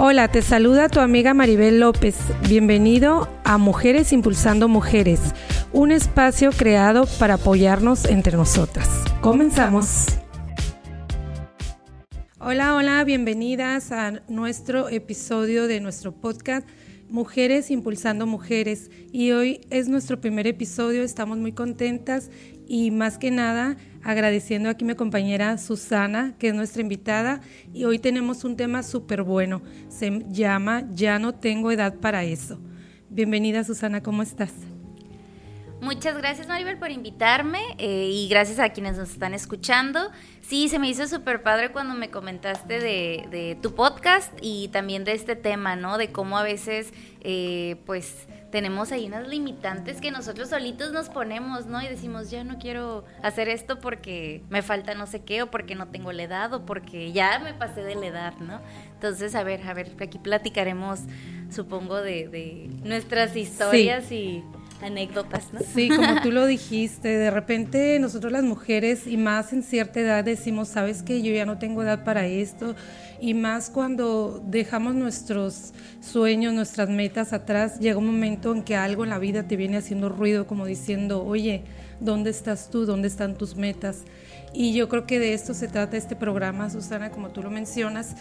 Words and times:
Hola, 0.00 0.28
te 0.28 0.42
saluda 0.42 0.88
tu 0.88 1.00
amiga 1.00 1.34
Maribel 1.34 1.80
López. 1.80 2.14
Bienvenido 2.48 3.28
a 3.42 3.58
Mujeres 3.58 4.12
Impulsando 4.12 4.68
Mujeres, 4.68 5.18
un 5.72 5.90
espacio 5.90 6.52
creado 6.52 7.08
para 7.18 7.34
apoyarnos 7.34 8.04
entre 8.04 8.36
nosotras. 8.36 8.88
Comenzamos. 9.20 10.06
Hola, 12.38 12.76
hola, 12.76 13.02
bienvenidas 13.02 13.90
a 13.90 14.22
nuestro 14.28 14.88
episodio 14.88 15.66
de 15.66 15.80
nuestro 15.80 16.12
podcast 16.12 16.68
Mujeres 17.10 17.72
Impulsando 17.72 18.24
Mujeres. 18.24 18.92
Y 19.10 19.32
hoy 19.32 19.62
es 19.68 19.88
nuestro 19.88 20.20
primer 20.20 20.46
episodio, 20.46 21.02
estamos 21.02 21.38
muy 21.38 21.50
contentas 21.50 22.30
y 22.68 22.92
más 22.92 23.18
que 23.18 23.32
nada 23.32 23.76
agradeciendo 24.02 24.68
aquí 24.68 24.84
a 24.84 24.88
mi 24.88 24.94
compañera 24.94 25.58
Susana, 25.58 26.34
que 26.38 26.48
es 26.48 26.54
nuestra 26.54 26.82
invitada, 26.82 27.40
y 27.72 27.84
hoy 27.84 27.98
tenemos 27.98 28.44
un 28.44 28.56
tema 28.56 28.82
súper 28.82 29.22
bueno, 29.22 29.62
se 29.88 30.24
llama 30.28 30.84
Ya 30.90 31.18
no 31.18 31.34
tengo 31.34 31.70
edad 31.70 31.94
para 31.94 32.24
eso. 32.24 32.58
Bienvenida 33.10 33.64
Susana, 33.64 34.02
¿cómo 34.02 34.22
estás? 34.22 34.52
Muchas 35.80 36.16
gracias 36.18 36.48
Maribel 36.48 36.76
por 36.76 36.90
invitarme 36.90 37.60
eh, 37.78 38.10
y 38.12 38.28
gracias 38.28 38.58
a 38.58 38.70
quienes 38.70 38.96
nos 38.96 39.10
están 39.10 39.32
escuchando. 39.32 40.10
Sí, 40.40 40.68
se 40.68 40.80
me 40.80 40.88
hizo 40.88 41.06
súper 41.06 41.42
padre 41.44 41.70
cuando 41.70 41.94
me 41.94 42.10
comentaste 42.10 42.80
de, 42.80 43.56
tu 43.62 43.74
podcast 43.74 44.32
y 44.42 44.68
también 44.68 45.04
de 45.04 45.12
este 45.12 45.36
tema, 45.36 45.76
¿no? 45.76 45.96
De 45.96 46.10
cómo 46.10 46.36
a 46.36 46.42
veces, 46.42 46.92
eh, 47.20 47.76
pues, 47.86 48.26
tenemos 48.50 48.92
ahí 48.92 49.06
unas 49.06 49.28
limitantes 49.28 50.00
que 50.00 50.10
nosotros 50.10 50.48
solitos 50.48 50.92
nos 50.92 51.08
ponemos, 51.08 51.66
¿no? 51.66 51.82
Y 51.82 51.88
decimos, 51.88 52.30
ya 52.30 52.44
no 52.44 52.58
quiero 52.58 53.04
hacer 53.22 53.48
esto 53.48 53.78
porque 53.78 54.42
me 54.48 54.62
falta 54.62 54.94
no 54.94 55.06
sé 55.06 55.22
qué, 55.22 55.42
o 55.42 55.50
porque 55.50 55.74
no 55.74 55.88
tengo 55.88 56.12
la 56.12 56.22
edad, 56.22 56.52
o 56.54 56.64
porque 56.64 57.12
ya 57.12 57.38
me 57.40 57.52
pasé 57.52 57.82
de 57.82 57.94
la 57.94 58.06
edad, 58.06 58.34
¿no? 58.40 58.60
Entonces, 58.94 59.34
a 59.34 59.42
ver, 59.42 59.66
a 59.68 59.74
ver, 59.74 59.92
aquí 60.00 60.18
platicaremos, 60.18 61.00
supongo, 61.50 62.00
de, 62.00 62.70
nuestras 62.84 63.36
historias 63.36 64.10
y 64.12 64.42
anécdotas, 64.82 65.52
¿no? 65.52 65.60
Sí, 65.74 65.88
como 65.88 66.20
tú 66.22 66.30
lo 66.30 66.46
dijiste, 66.46 67.08
de 67.08 67.30
repente 67.30 67.98
nosotros 67.98 68.32
las 68.32 68.44
mujeres 68.44 69.06
y 69.06 69.16
más 69.16 69.52
en 69.52 69.62
cierta 69.62 70.00
edad 70.00 70.24
decimos, 70.24 70.68
sabes 70.68 71.02
que 71.02 71.22
yo 71.22 71.32
ya 71.32 71.46
no 71.46 71.58
tengo 71.58 71.82
edad 71.82 72.04
para 72.04 72.26
esto 72.26 72.74
y 73.20 73.34
más 73.34 73.70
cuando 73.70 74.42
dejamos 74.46 74.94
nuestros 74.94 75.72
sueños, 76.00 76.54
nuestras 76.54 76.88
metas 76.88 77.32
atrás, 77.32 77.80
llega 77.80 77.98
un 77.98 78.06
momento 78.06 78.54
en 78.54 78.62
que 78.62 78.76
algo 78.76 79.04
en 79.04 79.10
la 79.10 79.18
vida 79.18 79.44
te 79.44 79.56
viene 79.56 79.76
haciendo 79.76 80.08
ruido 80.08 80.46
como 80.46 80.66
diciendo, 80.66 81.24
oye, 81.24 81.64
¿dónde 82.00 82.30
estás 82.30 82.70
tú? 82.70 82.86
¿Dónde 82.86 83.08
están 83.08 83.36
tus 83.36 83.56
metas? 83.56 84.04
Y 84.52 84.72
yo 84.72 84.88
creo 84.88 85.06
que 85.06 85.18
de 85.18 85.34
esto 85.34 85.52
se 85.54 85.68
trata 85.68 85.96
este 85.96 86.16
programa, 86.16 86.70
Susana, 86.70 87.10
como 87.10 87.30
tú 87.30 87.42
lo 87.42 87.50
mencionas, 87.50 88.14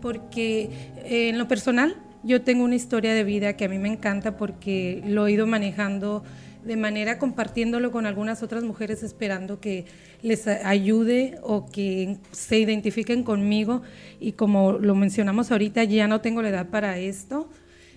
porque 0.00 0.70
eh, 1.04 1.28
en 1.28 1.38
lo 1.38 1.46
personal 1.48 1.96
yo 2.22 2.42
tengo 2.42 2.64
una 2.64 2.74
historia 2.74 3.14
de 3.14 3.24
vida 3.24 3.56
que 3.56 3.64
a 3.64 3.68
mí 3.68 3.78
me 3.78 3.88
encanta 3.88 4.36
porque 4.36 5.02
lo 5.06 5.26
he 5.26 5.32
ido 5.32 5.46
manejando 5.46 6.24
de 6.64 6.76
manera 6.76 7.18
compartiéndolo 7.18 7.90
con 7.90 8.04
algunas 8.06 8.42
otras 8.42 8.64
mujeres 8.64 9.02
esperando 9.02 9.60
que 9.60 9.86
les 10.22 10.46
ayude 10.46 11.38
o 11.42 11.66
que 11.66 12.18
se 12.32 12.58
identifiquen 12.58 13.22
conmigo. 13.22 13.82
Y 14.20 14.32
como 14.32 14.72
lo 14.72 14.94
mencionamos 14.94 15.50
ahorita, 15.50 15.84
ya 15.84 16.08
no 16.08 16.20
tengo 16.20 16.42
la 16.42 16.50
edad 16.50 16.68
para 16.68 16.98
esto. 16.98 17.48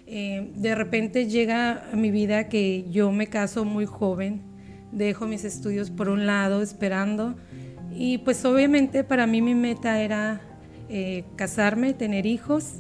Eh, 0.08 0.52
de 0.55 0.75
repente 0.75 1.27
llega 1.27 1.89
a 1.92 1.95
mi 1.95 2.11
vida 2.11 2.49
que 2.49 2.86
yo 2.89 3.11
me 3.11 3.27
caso 3.27 3.66
muy 3.66 3.86
joven, 3.86 4.42
dejo 4.92 5.25
mis 5.25 5.44
estudios 5.44 5.89
por 5.89 6.09
un 6.09 6.25
lado 6.25 6.61
esperando. 6.61 7.36
Y 7.94 8.19
pues 8.19 8.45
obviamente 8.45 9.03
para 9.03 9.27
mí 9.27 9.42
mi 9.42 9.55
meta 9.55 10.02
era 10.02 10.42
eh, 10.88 11.25
casarme, 11.36 11.94
tener 11.94 12.25
hijos 12.25 12.75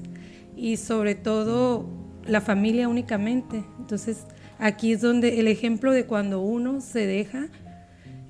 y 0.55 0.77
sobre 0.77 1.15
todo 1.15 1.87
la 2.25 2.41
familia 2.41 2.87
únicamente. 2.87 3.63
Entonces 3.79 4.25
aquí 4.59 4.93
es 4.93 5.01
donde 5.01 5.39
el 5.39 5.47
ejemplo 5.47 5.91
de 5.91 6.05
cuando 6.05 6.41
uno 6.41 6.81
se 6.81 7.05
deja, 7.05 7.47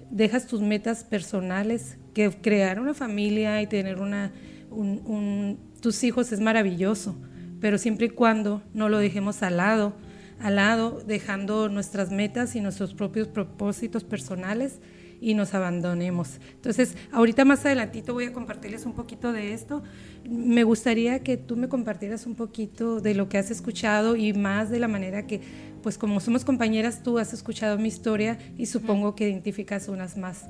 dejas 0.10 0.48
tus 0.48 0.62
metas 0.62 1.04
personales, 1.04 1.98
que 2.14 2.30
crear 2.30 2.80
una 2.80 2.94
familia 2.94 3.62
y 3.62 3.68
tener 3.68 4.00
una, 4.00 4.32
tus 5.82 6.04
hijos 6.04 6.32
es 6.32 6.40
maravilloso, 6.40 7.16
pero 7.60 7.78
siempre 7.78 8.08
y 8.08 8.10
cuando 8.10 8.62
no 8.74 8.90
lo 8.90 8.98
dejemos 8.98 9.44
al 9.44 9.58
lado, 9.58 9.94
al 10.40 10.56
lado, 10.56 11.02
dejando 11.06 11.70
nuestras 11.70 12.12
metas 12.12 12.56
y 12.56 12.62
nuestros 12.62 12.94
propios 12.94 13.28
propósitos 13.28 14.04
personales 14.04 14.80
y 15.22 15.36
nos 15.36 15.54
abandonemos. 15.54 16.40
Entonces, 16.56 16.98
ahorita 17.12 17.46
más 17.46 17.66
adelantito 17.66 18.14
voy 18.14 18.26
a 18.26 18.34
compartirles 18.34 18.86
un 18.86 18.94
poquito 18.94 19.32
de 19.32 19.54
esto. 19.54 19.84
Me 20.28 20.64
gustaría 20.64 21.20
que 21.20 21.38
tú 21.38 21.56
me 21.56 21.70
compartieras 21.70 22.26
un 22.26 22.36
poquito 22.36 23.00
de 23.00 23.14
lo 23.14 23.30
que 23.30 23.38
has 23.38 23.52
escuchado 23.52 24.16
y 24.18 24.34
más 24.34 24.70
de 24.70 24.80
la 24.80 24.88
manera 24.88 25.28
que, 25.28 25.40
pues 25.84 25.98
como 25.98 26.20
somos 26.20 26.44
compañeras, 26.44 27.04
tú 27.04 27.20
has 27.20 27.34
escuchado 27.34 27.78
mi 27.78 27.88
historia 27.88 28.40
y 28.58 28.66
supongo 28.66 29.16
que 29.16 29.30
identificas 29.30 29.88
unas 29.88 30.18
más 30.18 30.50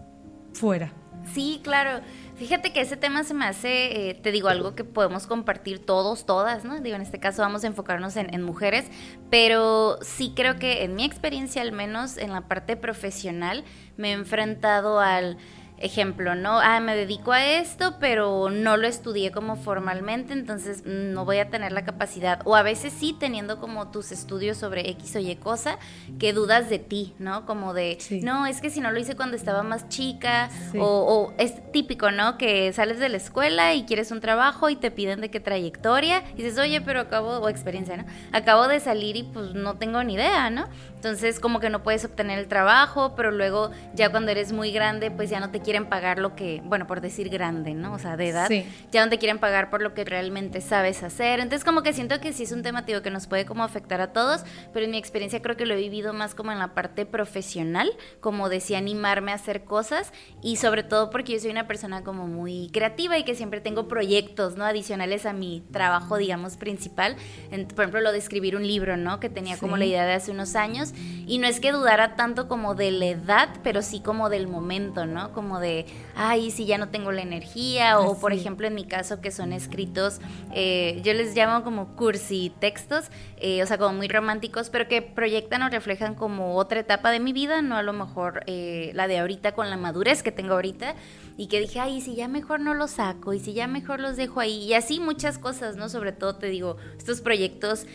fuera. 0.54 0.94
Sí, 1.26 1.62
claro. 1.64 2.02
Fíjate 2.36 2.74
que 2.74 2.82
ese 2.82 2.98
tema 2.98 3.24
se 3.24 3.34
me 3.34 3.46
hace, 3.46 4.10
eh, 4.10 4.14
te 4.16 4.32
digo, 4.32 4.48
algo 4.48 4.74
que 4.74 4.84
podemos 4.84 5.28
compartir 5.28 5.80
todos, 5.86 6.26
todas, 6.26 6.66
¿no? 6.66 6.80
Digo, 6.80 6.96
en 6.96 7.04
este 7.04 7.20
caso 7.20 7.44
vamos 7.44 7.64
a 7.64 7.68
enfocarnos 7.68 8.16
en, 8.18 8.34
en, 8.34 8.42
mujeres, 8.42 8.86
pero 9.30 10.00
sí 10.02 10.34
creo 10.36 10.58
que 10.58 10.84
en 10.84 10.96
mi 10.96 11.06
experiencia, 11.06 11.62
al 11.62 11.72
menos 11.72 12.18
en 12.18 12.32
la 12.32 12.48
parte 12.48 12.76
profesional, 12.76 13.64
me 13.96 14.10
he 14.10 14.14
enfrentado 14.14 15.00
al 15.00 15.38
ejemplo, 15.82 16.36
¿no? 16.36 16.60
Ah, 16.60 16.80
me 16.80 16.96
dedico 16.96 17.32
a 17.32 17.46
esto, 17.46 17.96
pero 18.00 18.50
no 18.50 18.78
lo 18.78 18.88
estudié 18.88 19.32
como 19.32 19.56
formalmente, 19.56 20.34
entonces 20.34 20.84
no 20.86 21.26
voy 21.26 21.40
a 21.40 21.50
tener 21.50 21.72
la 21.72 21.84
capacidad. 21.84 22.42
O 22.46 22.56
a 22.56 22.64
veces 22.64 22.94
sí, 22.94 23.16
teniendo 23.18 23.60
como 23.60 23.90
tus 23.90 24.12
estudios 24.12 24.58
sobre 24.58 24.90
X 24.92 25.16
o 25.16 25.20
Y 25.20 25.36
cosa, 25.36 25.78
que 26.20 26.34
dudas 26.34 26.70
de 26.70 26.80
ti, 26.80 27.14
¿no? 27.20 27.46
Como 27.46 27.74
de, 27.74 27.98
no, 28.24 28.46
es 28.46 28.62
que 28.62 28.70
si 28.70 28.82
no 28.82 28.92
lo 28.92 29.00
hice 29.00 29.16
cuando 29.16 29.36
estaba 29.36 29.64
más 29.64 29.90
chica, 29.90 30.50
o, 30.78 31.34
es 31.38 31.72
típico, 31.72 32.12
¿no? 32.12 32.38
Que 32.38 32.72
sales 32.74 33.00
de 33.00 33.10
la 33.10 33.18
escuela 33.18 33.74
y 33.74 33.84
quieres 33.84 34.12
un 34.12 34.22
trabajo 34.22 34.70
y 34.70 34.76
te 34.76 34.92
piden 34.92 35.22
de 35.22 35.30
qué 35.30 35.40
trayectoria, 35.40 36.24
y 36.36 36.44
dices, 36.44 36.58
oye, 36.60 36.82
pero 36.82 37.02
acabo, 37.02 37.38
o 37.40 37.50
experiencia, 37.50 37.98
¿no? 37.98 38.06
Acabo 38.32 38.68
de 38.68 38.80
salir 38.80 39.16
y 39.16 39.24
pues 39.24 39.54
no 39.54 39.78
tengo 39.78 40.04
ni 40.04 40.14
idea, 40.14 40.50
¿no? 40.50 40.68
Entonces 41.02 41.40
como 41.40 41.60
que 41.60 41.72
no 41.72 41.82
puedes 41.82 42.06
obtener 42.06 42.38
el 42.38 42.48
trabajo, 42.48 43.16
pero 43.16 43.32
luego 43.32 43.72
ya 43.96 44.12
cuando 44.12 44.30
eres 44.30 44.52
muy 44.52 44.72
grande, 44.72 45.10
pues 45.10 45.32
ya 45.32 45.40
no 45.40 45.50
te 45.50 45.60
quieren 45.60 45.88
pagar 45.88 46.20
lo 46.20 46.36
que, 46.36 46.62
bueno, 46.64 46.86
por 46.86 47.02
decir 47.02 47.30
grande, 47.30 47.74
¿no? 47.74 47.94
O 47.94 47.98
sea, 47.98 48.18
de 48.18 48.30
edad, 48.30 48.52
ya 48.92 49.04
no 49.04 49.10
te 49.10 49.18
quieren 49.18 49.40
pagar 49.40 49.72
por 49.72 49.82
lo 49.82 49.96
que 49.96 50.06
realmente 50.06 50.62
sabes 50.62 51.02
hacer. 51.02 51.40
Entonces 51.40 51.66
como 51.66 51.82
que 51.82 51.94
siento 51.94 52.20
que 52.20 52.34
sí 52.34 52.44
es 52.44 52.52
un 52.52 52.62
tema, 52.62 52.86
tío, 52.86 53.02
que 53.02 53.10
nos 53.10 53.26
puede 53.26 53.48
como 53.48 53.64
afectar 53.64 54.00
a 54.00 54.14
todos, 54.14 54.44
pero 54.74 54.86
en 54.86 54.92
mi 54.92 55.00
experiencia 55.00 55.42
creo 55.42 55.58
que 55.58 55.66
lo 55.66 55.74
he 55.74 55.78
vivido 55.78 56.14
más 56.14 56.36
como 56.36 56.52
en 56.52 56.60
la 56.60 56.76
parte 56.76 57.08
profesional, 57.08 57.90
como 58.20 58.48
decía, 58.48 58.78
animarme 58.78 59.32
a 59.32 59.36
hacer 59.36 59.64
cosas 59.64 60.14
y 60.44 60.58
sobre 60.58 60.84
todo 60.84 61.10
porque 61.10 61.34
yo 61.34 61.40
soy 61.40 61.50
una 61.50 61.66
persona 61.66 62.04
como 62.04 62.28
muy 62.28 62.70
creativa 62.72 63.18
y 63.18 63.24
que 63.24 63.34
siempre 63.34 63.60
tengo 63.60 63.88
proyectos, 63.88 64.56
¿no? 64.56 64.66
Adicionales 64.66 65.26
a 65.26 65.34
mi 65.34 65.64
trabajo, 65.72 66.18
digamos, 66.18 66.58
principal. 66.58 67.16
por 67.50 67.86
ejemplo, 67.86 68.02
lo 68.02 68.12
de 68.12 68.20
escribir 68.20 68.56
un 68.56 68.68
libro, 68.68 68.98
¿no? 68.98 69.20
Que 69.20 69.30
tenía 69.30 69.58
como 69.58 69.78
la 69.78 69.86
idea 69.86 70.06
de 70.06 70.14
hace 70.14 70.30
unos 70.30 70.56
años 70.56 70.91
y 71.26 71.38
no 71.38 71.48
es 71.48 71.60
que 71.60 71.72
dudara 71.72 72.16
tanto 72.16 72.48
como 72.48 72.76
de 72.76 72.92
la 72.92 73.06
edad, 73.06 73.50
pero 73.64 73.82
sí 73.82 74.02
como 74.02 74.30
del 74.30 74.48
momento, 74.48 75.06
¿no? 75.06 75.32
Como 75.32 75.60
de, 75.60 75.86
ay, 76.16 76.52
si 76.52 76.66
ya 76.66 76.78
no 76.78 76.90
tengo 76.90 77.12
la 77.12 77.22
energía, 77.22 78.00
o 78.00 78.20
por 78.20 78.34
ejemplo 78.34 78.68
en 78.68 78.76
mi 78.76 78.86
caso 78.86 79.22
que 79.22 79.32
son 79.32 79.54
escritos, 79.54 80.20
eh, 80.54 81.00
yo 81.04 81.14
les 81.14 81.36
llamo 81.36 81.64
como 81.64 81.96
cursi 81.96 82.52
textos, 82.60 83.10
eh, 83.38 83.64
o 83.64 83.66
sea, 83.66 83.78
como 83.78 83.94
muy 83.94 84.08
románticos, 84.08 84.70
pero 84.70 84.88
que 84.88 85.02
proyectan 85.02 85.64
o 85.64 85.70
reflejan 85.70 86.16
como 86.16 86.56
otra 86.56 86.80
etapa 86.80 87.12
de 87.12 87.20
mi 87.20 87.34
vida, 87.34 87.62
no 87.62 87.78
a 87.78 87.84
lo 87.84 87.94
mejor 87.94 88.44
eh, 88.48 88.92
la 88.94 89.08
de 89.08 89.20
ahorita 89.20 89.54
con 89.54 89.70
la 89.70 89.78
madurez 89.78 90.24
que 90.24 90.32
tengo 90.32 90.54
ahorita, 90.54 90.96
y 91.38 91.48
que 91.48 91.60
dije, 91.60 91.80
ay, 91.80 92.02
si 92.02 92.16
ya 92.16 92.28
mejor 92.28 92.60
no 92.60 92.74
los 92.74 92.92
saco, 92.92 93.34
y 93.34 93.40
si 93.40 93.54
ya 93.54 93.68
mejor 93.68 94.00
los 94.00 94.18
dejo 94.18 94.40
ahí, 94.40 94.64
y 94.64 94.74
así 94.74 95.00
muchas 95.00 95.38
cosas, 95.38 95.76
¿no? 95.76 95.90
Sobre 95.90 96.12
todo 96.12 96.36
te 96.36 96.48
digo, 96.48 96.78
estos 96.98 97.22
proyectos 97.22 97.86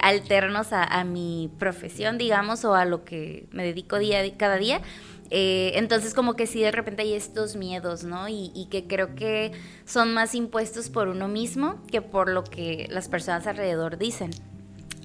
alternos 0.00 0.72
a, 0.72 0.84
a 0.84 1.04
mi 1.04 1.50
profesión, 1.58 2.18
digamos, 2.18 2.64
o 2.64 2.74
a 2.74 2.84
lo 2.84 3.04
que 3.04 3.48
me 3.50 3.64
dedico 3.64 3.98
día, 3.98 4.22
cada 4.36 4.56
día. 4.56 4.80
Eh, 5.30 5.72
entonces 5.74 6.14
como 6.14 6.34
que 6.34 6.46
sí 6.46 6.60
de 6.60 6.70
repente 6.70 7.02
hay 7.02 7.14
estos 7.14 7.56
miedos, 7.56 8.04
¿no? 8.04 8.28
Y, 8.28 8.52
y, 8.54 8.66
que 8.66 8.86
creo 8.86 9.14
que 9.14 9.52
son 9.84 10.12
más 10.12 10.34
impuestos 10.34 10.90
por 10.90 11.08
uno 11.08 11.28
mismo 11.28 11.82
que 11.90 12.02
por 12.02 12.28
lo 12.28 12.44
que 12.44 12.86
las 12.90 13.08
personas 13.08 13.46
alrededor 13.46 13.98
dicen. 13.98 14.30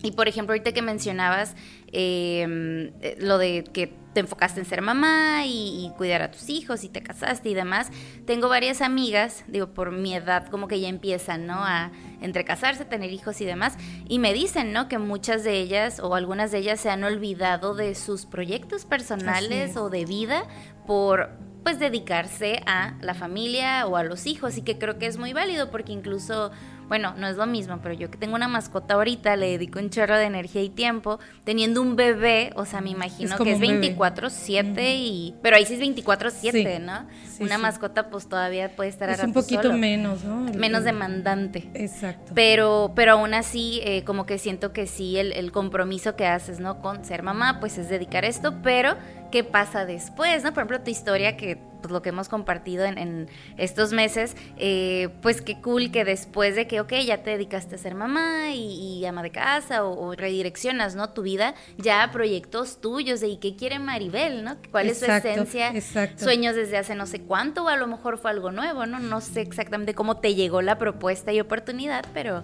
Y 0.02 0.12
por 0.12 0.28
ejemplo, 0.28 0.54
ahorita 0.54 0.72
que 0.72 0.82
mencionabas 0.82 1.56
em, 1.92 2.92
eh, 3.02 3.18
lo 3.20 3.38
de 3.38 3.64
que 3.64 3.94
te 4.14 4.22
enfocaste 4.22 4.60
en 4.60 4.66
ser 4.66 4.82
mamá 4.82 5.46
y, 5.46 5.92
cuidar 5.98 6.22
a 6.22 6.32
tus 6.32 6.50
hijos 6.50 6.84
y 6.84 6.90
te 6.90 7.04
casaste 7.04 7.50
y 7.50 7.54
demás, 7.54 7.92
tengo 8.26 8.50
varias 8.50 8.82
amigas, 8.82 9.44
digo, 9.48 9.68
por 9.74 9.92
mi 9.92 10.16
edad 10.16 10.48
como 10.48 10.68
que 10.68 10.80
ya 10.80 10.88
empiezan, 10.88 11.46
¿no? 11.46 11.64
A 11.64 11.92
entre 12.22 12.44
casarse, 12.44 12.86
tener 12.86 13.12
hijos 13.12 13.40
y 13.42 13.46
demás, 13.46 13.78
y 14.08 14.20
me 14.20 14.34
dicen, 14.34 14.74
¿no? 14.74 14.88
Que 14.88 14.98
muchas 14.98 15.44
de 15.44 15.60
ellas 15.60 16.00
o 16.00 16.16
algunas 16.16 16.52
de 16.52 16.60
ellas 16.60 16.80
se 16.80 16.90
han 16.90 17.04
olvidado 17.04 17.76
de 17.76 17.96
sus 17.96 18.26
proyectos 18.26 18.86
personales 18.86 19.78
o 19.78 19.90
de 19.90 20.06
vida 20.06 20.48
por 20.88 21.30
pues 21.64 21.78
dedicarse 21.78 22.62
a 22.66 22.96
la 23.02 23.14
familia 23.14 23.86
o 23.86 23.98
a 23.98 24.04
los 24.04 24.26
hijos 24.26 24.58
y 24.58 24.62
que 24.62 24.78
creo 24.78 24.98
que 24.98 25.06
es 25.06 25.18
muy 25.18 25.34
válido 25.34 25.70
porque 25.70 25.92
incluso 25.92 26.52
bueno, 26.90 27.14
no 27.18 27.28
es 27.28 27.38
lo 27.38 27.46
mismo, 27.46 27.80
pero 27.82 27.94
yo 27.94 28.12
que 28.12 28.18
tengo 28.18 28.36
una 28.36 28.48
mascota 28.48 28.96
ahorita, 28.96 29.36
le 29.36 29.52
dedico 29.52 29.80
un 29.80 29.90
chorro 29.90 30.18
de 30.18 30.26
energía 30.26 30.62
y 30.62 30.70
tiempo, 30.70 31.20
teniendo 31.44 31.82
un 31.82 31.96
bebé, 31.96 32.52
o 32.56 32.66
sea, 32.66 32.82
me 32.82 32.90
imagino 32.90 33.38
que 33.38 33.54
es 33.54 33.60
24/7 33.60 34.96
y 34.98 35.36
pero 35.42 35.56
ahí 35.56 35.66
sí 35.66 35.76
es 35.76 35.80
24/7, 35.80 36.80
¿no? 36.80 37.08
una 37.40 37.58
mascota 37.58 38.10
pues 38.10 38.28
todavía 38.28 38.76
puede 38.76 38.90
estar 38.90 39.10
es 39.10 39.24
un 39.24 39.32
poquito 39.32 39.72
menos, 39.72 40.24
¿no? 40.24 40.42
menos 40.56 40.84
demandante. 40.84 41.70
Exacto. 41.74 42.34
Pero 42.36 42.92
pero 42.96 43.14
aún 43.14 43.34
así 43.34 43.80
eh, 43.84 44.04
como 44.04 44.26
que 44.26 44.38
siento 44.38 44.74
que 44.74 44.88
sí 44.88 45.18
el, 45.18 45.32
el 45.34 45.52
compromiso 45.52 46.16
que 46.16 46.26
haces, 46.26 46.60
¿no? 46.60 46.80
Con 46.80 47.06
ser 47.06 47.24
mamá, 47.24 47.60
pues 47.60 47.78
es 47.78 47.88
dedicar 47.88 48.26
esto, 48.26 48.56
pero 48.62 48.98
qué 49.32 49.44
pasa 49.44 49.86
después, 49.86 50.44
¿no? 50.44 50.50
Por 50.54 50.64
ejemplo, 50.64 50.82
tu 50.82 50.90
historia, 50.90 51.38
que 51.38 51.69
pues 51.82 51.92
lo 51.92 52.02
que 52.02 52.10
hemos 52.10 52.30
compartido 52.30 52.86
en, 52.86 53.28
estos 53.58 53.92
meses, 53.94 54.36
eh, 54.58 55.10
pues 55.22 55.42
qué 55.42 55.60
cool 55.62 55.92
que 55.92 56.06
después 56.06 56.56
de 56.56 56.68
que, 56.68 56.82
ok, 56.82 56.94
ya 57.06 57.24
te 57.24 57.32
dedicaste 57.32 57.76
a 57.76 57.78
ser 57.78 57.96
mamá 57.96 58.52
y, 58.54 59.06
ama 59.06 59.24
de 59.24 59.32
casa 59.32 59.84
o, 59.84 60.14
redireccionas, 60.14 60.96
¿no? 60.96 61.10
Tu 61.10 61.22
vida, 61.22 61.56
ya 61.78 62.10
proyectos 62.12 62.82
tuyos 62.82 63.20
de 63.22 63.30
y 63.30 63.38
qué 63.38 63.56
quiere 63.56 63.80
Maribel, 63.80 64.44
¿no? 64.44 64.58
¿Cuál 64.72 64.90
es 64.90 65.00
su 65.00 65.06
esencia? 65.06 65.70
Exacto. 65.70 66.24
Sueños 66.24 66.56
desde 66.56 66.78
hace 66.78 66.96
no 66.96 67.06
sé 67.06 67.22
cuánto 67.22 67.66
o 67.66 67.68
a 67.70 67.78
lo 67.78 67.88
mejor 67.88 68.18
fue 68.18 68.32
algo 68.32 68.52
nuevo, 68.52 68.86
¿no? 68.86 69.00
No 69.00 69.22
sé 69.22 69.42
exactamente 69.42 69.94
cómo 69.94 70.18
te 70.18 70.36
llegó 70.36 70.62
la 70.62 70.78
propuesta 70.78 71.32
y 71.32 71.40
oportunidad, 71.40 72.06
pero... 72.14 72.44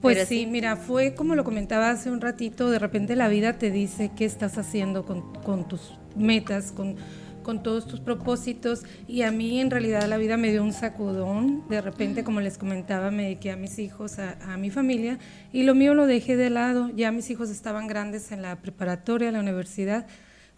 Pues 0.00 0.26
sí, 0.26 0.46
mira, 0.46 0.74
fue 0.74 1.14
como 1.14 1.36
lo 1.36 1.44
comentaba 1.44 1.90
hace 1.90 2.10
un 2.10 2.20
ratito, 2.20 2.70
de 2.70 2.80
repente 2.80 3.14
la 3.14 3.28
vida 3.28 3.52
te 3.52 3.70
dice 3.70 4.10
qué 4.16 4.24
estás 4.24 4.58
haciendo 4.58 5.04
con, 5.04 5.32
con 5.44 5.68
tus 5.68 5.92
metas, 6.16 6.72
con, 6.72 6.96
con 7.42 7.62
todos 7.62 7.86
tus 7.86 8.00
propósitos 8.00 8.82
y 9.06 9.22
a 9.22 9.30
mí 9.30 9.60
en 9.60 9.70
realidad 9.70 10.08
la 10.08 10.16
vida 10.16 10.36
me 10.36 10.50
dio 10.50 10.62
un 10.62 10.72
sacudón, 10.72 11.64
de 11.68 11.80
repente 11.80 12.24
como 12.24 12.40
les 12.40 12.58
comentaba 12.58 13.10
me 13.10 13.24
dediqué 13.24 13.50
a 13.50 13.56
mis 13.56 13.78
hijos, 13.78 14.18
a, 14.18 14.56
mi 14.56 14.70
familia 14.70 15.18
y 15.52 15.64
lo 15.64 15.74
mío 15.74 15.94
lo 15.94 16.06
dejé 16.06 16.36
de 16.36 16.50
lado, 16.50 16.90
ya 16.94 17.10
mis 17.12 17.30
hijos 17.30 17.50
estaban 17.50 17.86
grandes 17.86 18.32
en 18.32 18.42
la 18.42 18.56
preparatoria, 18.56 19.28
en 19.28 19.34
la 19.34 19.40
universidad, 19.40 20.06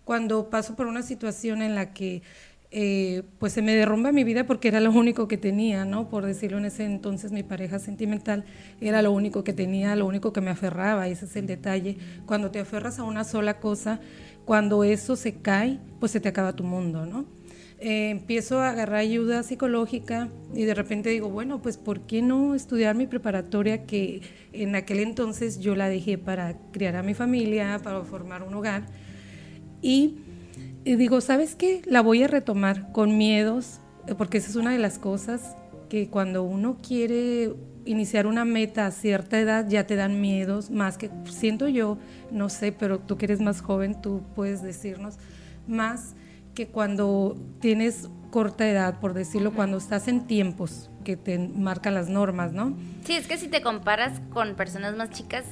cuando 0.05 0.51
paso 0.51 0.77
por 0.77 0.87
una 0.87 1.03
situación 1.03 1.63
en 1.63 1.75
la 1.75 1.93
que 1.93 2.23
eh, 2.77 3.23
pues 3.39 3.53
se 3.53 3.63
me 3.63 3.77
derrumba 3.77 4.11
mi 4.11 4.25
vida 4.25 4.49
porque 4.49 4.67
era 4.67 4.81
lo 4.81 4.91
único 4.91 5.29
que 5.29 5.37
tenía, 5.37 5.85
¿no? 5.85 6.09
Por 6.09 6.27
decirlo 6.27 6.59
en 6.59 6.65
ese 6.65 6.85
entonces, 6.85 7.31
mi 7.31 7.45
pareja 7.45 7.79
sentimental 7.79 8.45
era 8.81 9.01
lo 9.01 9.13
único 9.13 9.45
que 9.45 9.53
tenía, 9.53 9.95
lo 9.95 10.07
único 10.07 10.33
que 10.33 10.41
me 10.41 10.51
aferraba, 10.51 11.07
ese 11.07 11.27
es 11.27 11.37
el 11.37 11.47
detalle. 11.47 11.99
Cuando 12.27 12.51
te 12.51 12.59
aferras 12.59 12.99
a 12.99 13.05
una 13.05 13.23
sola 13.23 13.61
cosa, 13.61 14.01
cuando 14.45 14.85
eso 14.85 15.17
se 15.17 15.35
cae, 15.35 15.79
pues 16.01 16.13
se 16.13 16.21
te 16.21 16.29
acaba 16.29 16.55
tu 16.55 16.65
mundo, 16.65 17.07
¿no? 17.07 17.25
Eh, 17.79 18.11
empiezo 18.11 18.61
a 18.61 18.71
agarrar 18.71 18.97
ayuda 18.97 19.43
psicológica 19.43 20.29
y 20.55 20.65
de 20.65 20.75
repente 20.75 21.11
digo, 21.11 21.29
bueno, 21.29 21.61
pues 21.61 21.77
¿por 21.77 22.01
qué 22.01 22.23
no 22.23 22.55
estudiar 22.55 22.95
mi 22.95 23.07
preparatoria 23.07 23.85
que 23.85 24.23
en 24.53 24.75
aquel 24.75 25.01
entonces 25.01 25.61
yo 25.61 25.75
la 25.75 25.89
dejé 25.89 26.17
para 26.17 26.57
criar 26.73 26.97
a 26.97 27.03
mi 27.03 27.15
familia, 27.15 27.81
para 27.83 28.03
formar 28.03 28.43
un 28.43 28.55
hogar? 28.55 28.87
Y, 29.83 30.19
y 30.85 30.97
digo, 30.97 31.21
¿sabes 31.21 31.57
qué? 31.57 31.83
La 31.85 32.01
voy 32.01 32.23
a 32.23 32.29
retomar 32.29 32.91
con 32.93 33.19
miedos, 33.19 33.81
eh, 34.07 34.15
porque 34.17 34.39
esa 34.39 34.51
es 34.51 34.57
una 34.57 34.73
de 34.73 34.79
las 34.79 34.99
cosas 34.99 35.57
que 35.95 36.09
cuando 36.09 36.43
uno 36.43 36.79
quiere 36.83 37.55
iniciar 37.85 38.27
una 38.27 38.45
meta 38.45 38.87
a 38.87 38.91
cierta 38.91 39.39
edad 39.39 39.69
ya 39.69 39.87
te 39.87 39.95
dan 39.95 40.21
miedos, 40.21 40.69
más 40.69 40.99
que 40.99 41.09
siento 41.31 41.69
yo, 41.69 41.99
no 42.33 42.49
sé, 42.49 42.73
pero 42.73 42.99
tú 42.99 43.17
que 43.17 43.27
eres 43.27 43.41
más 43.41 43.61
joven, 43.61 44.03
tú 44.03 44.25
puedes 44.35 44.61
decirnos, 44.61 45.19
más 45.69 46.17
que 46.53 46.67
cuando 46.67 47.37
tienes 47.61 48.09
corta 48.33 48.69
edad, 48.69 48.99
por 48.99 49.15
decirlo, 49.15 49.53
cuando 49.53 49.77
estás 49.77 50.09
en 50.09 50.27
tiempos 50.27 50.91
que 51.05 51.17
te 51.17 51.39
marcan 51.39 51.95
las 51.95 52.09
normas, 52.09 52.53
¿no? 52.53 52.77
Sí, 53.05 53.13
es 53.13 53.29
que 53.29 53.39
si 53.39 53.47
te 53.47 53.63
comparas 53.63 54.21
con 54.31 54.57
personas 54.57 54.97
más 54.97 55.11
chicas, 55.11 55.45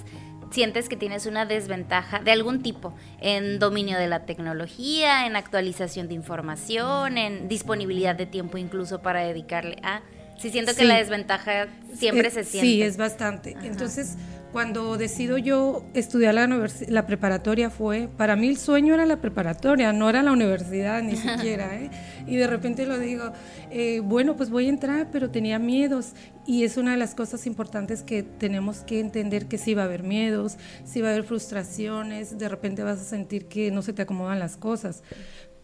sientes 0.50 0.88
que 0.88 0.96
tienes 0.96 1.26
una 1.26 1.46
desventaja 1.46 2.18
de 2.18 2.32
algún 2.32 2.62
tipo 2.62 2.96
en 3.20 3.60
dominio 3.60 3.96
de 3.96 4.08
la 4.08 4.26
tecnología, 4.26 5.24
en 5.24 5.36
actualización 5.36 6.08
de 6.08 6.14
información, 6.14 7.16
en 7.16 7.46
disponibilidad 7.46 8.16
de 8.16 8.26
tiempo 8.26 8.58
incluso 8.58 9.02
para 9.02 9.20
dedicarle 9.20 9.76
a 9.84 10.02
Sí, 10.38 10.50
siento 10.50 10.74
que 10.74 10.84
la 10.84 10.96
desventaja 10.96 11.68
siempre 11.94 12.30
se 12.30 12.44
siente. 12.44 12.66
Sí, 12.66 12.82
es 12.82 12.96
bastante. 12.96 13.56
Entonces, 13.62 14.16
cuando 14.52 14.98
decido 14.98 15.38
yo 15.38 15.82
estudiar 15.94 16.34
la, 16.34 16.68
la 16.88 17.06
preparatoria 17.06 17.70
fue, 17.70 18.08
para 18.18 18.36
mí 18.36 18.48
el 18.48 18.58
sueño 18.58 18.92
era 18.92 19.06
la 19.06 19.20
preparatoria, 19.20 19.94
no 19.94 20.10
era 20.10 20.22
la 20.22 20.30
universidad 20.30 21.02
ni 21.02 21.16
siquiera, 21.16 21.74
¿eh? 21.74 21.90
Y 22.26 22.36
de 22.36 22.46
repente 22.46 22.84
lo 22.84 22.98
digo, 22.98 23.32
eh, 23.70 24.00
bueno, 24.00 24.36
pues 24.36 24.50
voy 24.50 24.66
a 24.66 24.68
entrar, 24.68 25.08
pero 25.10 25.30
tenía 25.30 25.58
miedos. 25.58 26.12
Y 26.46 26.64
es 26.64 26.76
una 26.76 26.90
de 26.90 26.98
las 26.98 27.14
cosas 27.14 27.46
importantes 27.46 28.02
que 28.02 28.22
tenemos 28.22 28.78
que 28.80 29.00
entender 29.00 29.46
que 29.46 29.56
sí 29.56 29.74
va 29.74 29.82
a 29.82 29.84
haber 29.86 30.02
miedos, 30.02 30.58
sí 30.84 31.00
va 31.00 31.08
a 31.08 31.12
haber 31.12 31.24
frustraciones, 31.24 32.36
de 32.36 32.48
repente 32.48 32.82
vas 32.82 33.00
a 33.00 33.04
sentir 33.04 33.46
que 33.46 33.70
no 33.70 33.80
se 33.80 33.94
te 33.94 34.02
acomodan 34.02 34.38
las 34.38 34.58
cosas. 34.58 35.02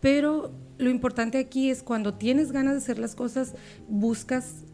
Pero 0.01 0.55
lo 0.79 0.91
importante 0.91 1.39
aquí 1.39 1.71
es 1.71 1.83
cuando 1.83 2.15
tienes 2.15 2.53
ganas 2.53 2.75
de 2.75 2.79
hacer 2.79 2.99
las 2.99 3.15
cosas, 3.15 3.55
buscas 3.89 4.65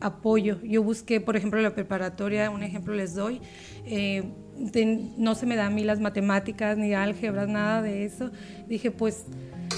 apoyo. 0.00 0.60
Yo 0.62 0.82
busqué, 0.82 1.20
por 1.20 1.36
ejemplo, 1.36 1.60
la 1.60 1.74
preparatoria, 1.74 2.50
un 2.50 2.62
ejemplo 2.62 2.94
les 2.94 3.14
doy, 3.14 3.40
eh, 3.86 4.24
no 5.16 5.34
se 5.34 5.46
me 5.46 5.56
dan 5.56 5.72
a 5.72 5.74
mí 5.74 5.84
las 5.84 6.00
matemáticas, 6.00 6.76
ni 6.76 6.92
álgebras, 6.92 7.48
nada 7.48 7.80
de 7.82 8.04
eso. 8.04 8.30
Dije, 8.68 8.90
pues, 8.90 9.26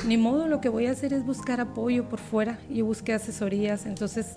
ni 0.07 0.17
modo, 0.17 0.49
lo 0.49 0.61
que 0.61 0.69
voy 0.69 0.87
a 0.87 0.93
hacer 0.93 1.13
es 1.13 1.25
buscar 1.25 1.61
apoyo 1.61 2.09
por 2.09 2.19
fuera. 2.19 2.59
Yo 2.71 2.85
busqué 2.87 3.13
asesorías, 3.13 3.87
entonces... 3.87 4.37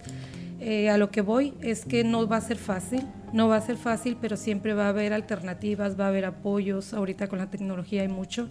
Eh, 0.60 0.90
a 0.90 0.98
lo 0.98 1.12
que 1.12 1.22
voy 1.22 1.54
es 1.62 1.86
que 1.86 2.04
no 2.04 2.28
va 2.28 2.38
a 2.38 2.42
ser 2.42 2.58
fácil, 2.58 3.06
no 3.32 3.48
va 3.48 3.58
a 3.58 3.62
ser 3.62 3.78
fácil, 3.78 4.18
pero 4.20 4.36
siempre 4.38 4.74
va 4.74 4.88
a 4.88 4.90
haber 4.90 5.14
alternativas, 5.14 6.00
va 6.00 6.06
a 6.06 6.08
haber 6.08 6.26
apoyos. 6.26 6.96
Ahorita 6.96 7.28
con 7.28 7.38
la 7.38 7.52
tecnología 7.52 8.02
hay 8.02 8.08
mucho. 8.08 8.50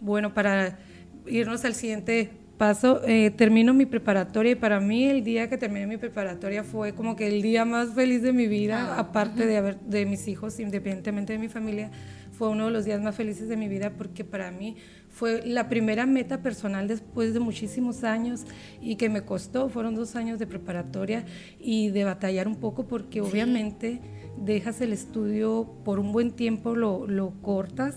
Bueno, 0.00 0.34
para 0.34 0.78
irnos 1.26 1.64
al 1.64 1.74
siguiente 1.74 2.30
paso, 2.62 3.00
eh, 3.04 3.30
termino 3.30 3.74
mi 3.74 3.86
preparatoria 3.86 4.52
y 4.52 4.54
para 4.54 4.78
mí 4.78 5.06
el 5.06 5.24
día 5.24 5.48
que 5.48 5.58
terminé 5.58 5.86
mi 5.86 5.96
preparatoria 5.96 6.62
fue 6.62 6.94
como 6.94 7.16
que 7.16 7.26
el 7.26 7.42
día 7.42 7.64
más 7.64 7.94
feliz 7.94 8.22
de 8.22 8.32
mi 8.32 8.46
vida, 8.46 8.94
ah, 8.94 9.00
aparte 9.00 9.46
de, 9.46 9.56
haber, 9.56 9.80
de 9.80 10.06
mis 10.06 10.28
hijos, 10.28 10.60
independientemente 10.60 11.32
de 11.32 11.40
mi 11.40 11.48
familia, 11.48 11.90
fue 12.30 12.48
uno 12.48 12.66
de 12.66 12.70
los 12.70 12.84
días 12.84 13.00
más 13.00 13.14
felices 13.14 13.48
de 13.48 13.56
mi 13.56 13.68
vida 13.68 13.94
porque 13.98 14.24
para 14.24 14.50
mí 14.50 14.76
fue 15.08 15.44
la 15.46 15.68
primera 15.68 16.06
meta 16.06 16.40
personal 16.40 16.88
después 16.88 17.34
de 17.34 17.40
muchísimos 17.40 18.04
años 18.04 18.44
y 18.80 18.96
que 18.96 19.08
me 19.08 19.22
costó, 19.22 19.68
fueron 19.68 19.94
dos 19.94 20.16
años 20.16 20.38
de 20.38 20.46
preparatoria 20.46 21.24
y 21.58 21.90
de 21.90 22.04
batallar 22.04 22.48
un 22.48 22.56
poco 22.56 22.86
porque 22.86 23.20
obviamente 23.20 24.00
dejas 24.38 24.80
el 24.80 24.92
estudio 24.92 25.68
por 25.84 25.98
un 25.98 26.12
buen 26.12 26.30
tiempo, 26.30 26.74
lo, 26.74 27.06
lo 27.06 27.32
cortas 27.42 27.96